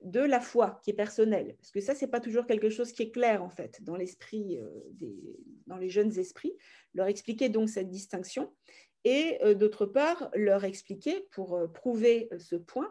[0.02, 1.56] de la foi qui est personnelle.
[1.56, 4.58] Parce que ça, c'est pas toujours quelque chose qui est clair en fait dans l'esprit,
[4.58, 5.08] euh,
[5.66, 6.52] dans les jeunes esprits.
[6.92, 8.52] Leur expliquer donc cette distinction
[9.06, 12.90] et d'autre part leur expliquer pour prouver ce point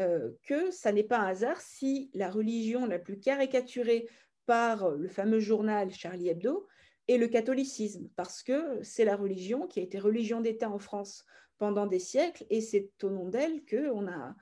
[0.00, 4.08] euh, que ça n'est pas un hasard si la religion la plus caricaturée
[4.46, 6.66] par le fameux journal Charlie Hebdo
[7.08, 11.24] est le catholicisme, parce que c'est la religion qui a été religion d'État en France
[11.58, 14.34] pendant des siècles, et c'est au nom d'elle que, on a,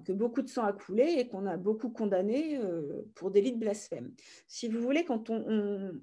[0.00, 3.58] que beaucoup de sang a coulé et qu'on a beaucoup condamné euh, pour délit de
[3.58, 4.12] blasphème.
[4.48, 6.00] Si vous voulez, quand on,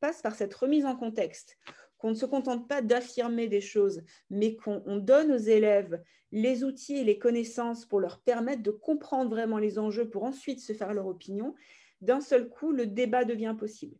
[0.00, 1.56] passe par cette remise en contexte,
[1.96, 6.02] qu'on ne se contente pas d'affirmer des choses, mais qu'on donne aux élèves
[6.34, 10.58] les outils et les connaissances pour leur permettre de comprendre vraiment les enjeux pour ensuite
[10.58, 11.54] se faire leur opinion,
[12.00, 13.96] d'un seul coup, le débat devient possible.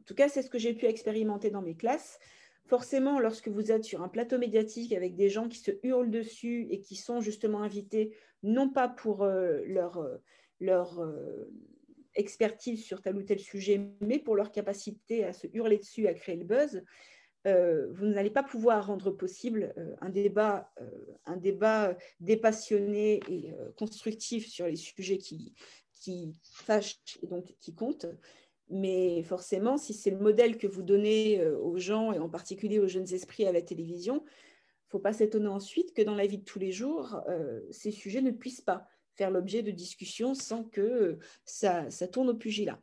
[0.00, 2.18] En tout cas, c'est ce que j'ai pu expérimenter dans mes classes.
[2.64, 6.66] Forcément, lorsque vous êtes sur un plateau médiatique avec des gens qui se hurlent dessus
[6.70, 10.18] et qui sont justement invités, non pas pour euh, leur, euh,
[10.62, 11.44] euh,
[12.16, 16.14] expertise sur tel ou tel sujet, mais pour leur capacité à se hurler dessus, à
[16.14, 16.82] créer le buzz,
[17.92, 20.72] vous n'allez pas pouvoir rendre possible un, débat,
[21.26, 25.54] un débat dépassionné et constructif sur les sujets qui,
[25.92, 28.06] qui fâchent et donc qui comptent.
[28.68, 32.78] Mais forcément, si c'est le modèle que vous donnez euh, aux gens, et en particulier
[32.78, 36.26] aux jeunes esprits à la télévision, il ne faut pas s'étonner ensuite que dans la
[36.26, 40.34] vie de tous les jours, euh, ces sujets ne puissent pas faire l'objet de discussions
[40.34, 42.80] sans que euh, ça tourne au pugilat.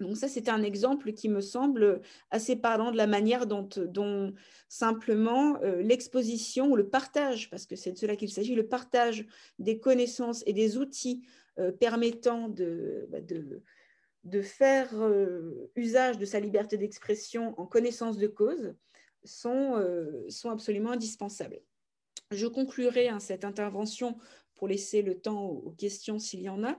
[0.00, 4.32] Donc ça, c'est un exemple qui me semble assez parlant de la manière dont,
[4.68, 9.26] simplement l'exposition ou le partage, parce que c'est de cela qu'il s'agit, le partage
[9.58, 11.26] des connaissances et des outils
[11.80, 13.18] permettant de, bah,
[14.42, 18.74] faire euh, usage de sa liberté d'expression en connaissance de cause
[19.24, 21.60] sont, euh, sont absolument indispensables.
[22.30, 24.18] Je conclurai hein, cette intervention
[24.54, 26.76] pour laisser le temps aux, questions s'il y en a,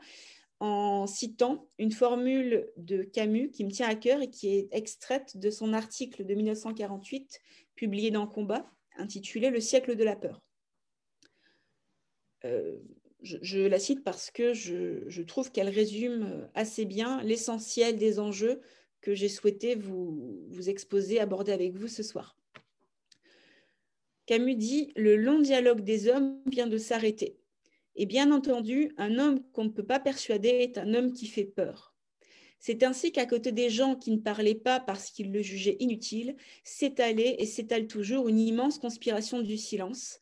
[0.60, 5.38] en citant une formule de Camus qui me tient à cœur et qui est extraite
[5.38, 7.40] de son article de 1948
[7.76, 10.42] publié dans Combat, intitulé Le siècle de la peur.
[12.46, 12.78] Euh,
[13.22, 18.62] je, la cite parce que je, trouve qu'elle résume assez bien l'essentiel des enjeux
[19.02, 22.38] que j'ai souhaité vous, vous exposer, aborder avec vous ce soir.
[24.26, 27.40] Camus dit Le long dialogue des hommes vient de s'arrêter.
[27.96, 31.46] Et bien entendu, un homme qu'on ne peut pas persuader est un homme qui fait
[31.46, 31.94] peur.
[32.60, 36.36] C'est ainsi qu'à côté des gens qui ne parlaient pas parce qu'ils le jugeaient inutile,
[36.64, 40.20] s'étalait et s'étale toujours une immense conspiration du silence,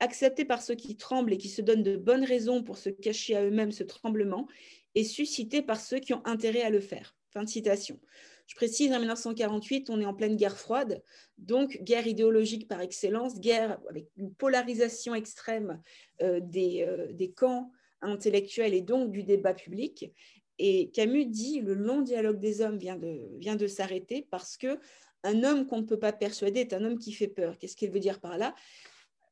[0.00, 3.36] accepté par ceux qui tremblent et qui se donnent de bonnes raisons pour se cacher
[3.36, 4.46] à eux-mêmes ce tremblement,
[4.94, 7.16] et suscité par ceux qui ont intérêt à le faire.
[7.30, 7.98] Fin de citation.
[8.48, 11.02] Je précise, en 1948, on est en pleine guerre froide,
[11.36, 15.82] donc guerre idéologique par excellence, guerre avec une polarisation extrême
[16.22, 17.70] euh, des, euh, des, camps
[18.00, 20.10] intellectuels et donc du débat public.
[20.58, 24.80] Et Camus dit le long dialogue des hommes vient de, s'arrêter parce que
[25.24, 27.58] un homme qu'on ne peut pas persuader est un homme qui fait peur.
[27.58, 28.54] Qu'est-ce qu'il veut dire par là?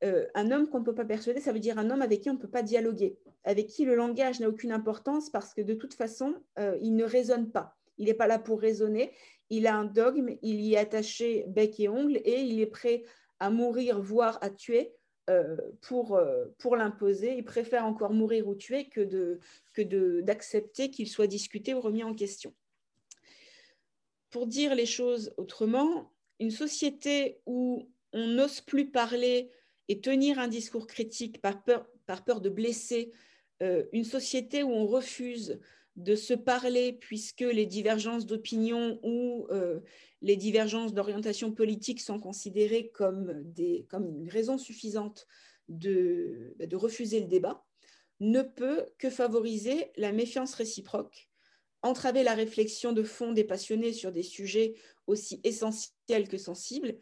[0.05, 2.29] Euh, un homme qu'on ne peut pas persuader, ça veut dire un homme avec qui
[2.29, 5.73] on ne peut pas dialoguer, avec qui le langage n'a aucune importance parce que de
[5.73, 6.35] toute façon,
[6.83, 7.77] il ne raisonne pas.
[7.99, 9.13] Il n'est pas là pour raisonner,
[9.51, 13.05] il a un dogme, il y est attaché bec et ongle et il est prêt
[13.39, 14.93] à mourir, voire à tuer
[15.31, 16.21] euh, pour,
[16.59, 17.37] pour l'imposer.
[17.37, 22.55] Il préfère encore mourir ou tuer que d'accepter qu'il soit discuté ou remis en question.
[24.31, 29.51] Pour dire les choses autrement, une société où on n'ose plus parler
[29.89, 33.13] et tenir un discours critique par peur, par peur de blesser
[33.63, 35.59] euh, une société où on refuse
[35.97, 39.81] de se parler puisque les divergences d'opinion ou euh,
[40.23, 45.27] les divergences d'orientation politique sont considérées comme, une raison suffisante
[45.69, 47.65] de, de refuser le débat,
[48.21, 51.29] ne peut que favoriser la méfiance réciproque,
[51.83, 54.75] entraver la réflexion de fond des passionnés sur des sujets
[55.07, 56.99] aussi essentiels que sensibles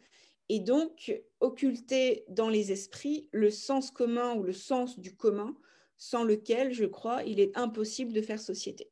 [0.49, 5.55] et donc occulter dans les esprits le sens commun ou le sens du commun,
[5.97, 8.91] sans lequel, je crois, il est impossible de faire société.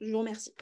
[0.00, 0.54] Je vous remercie.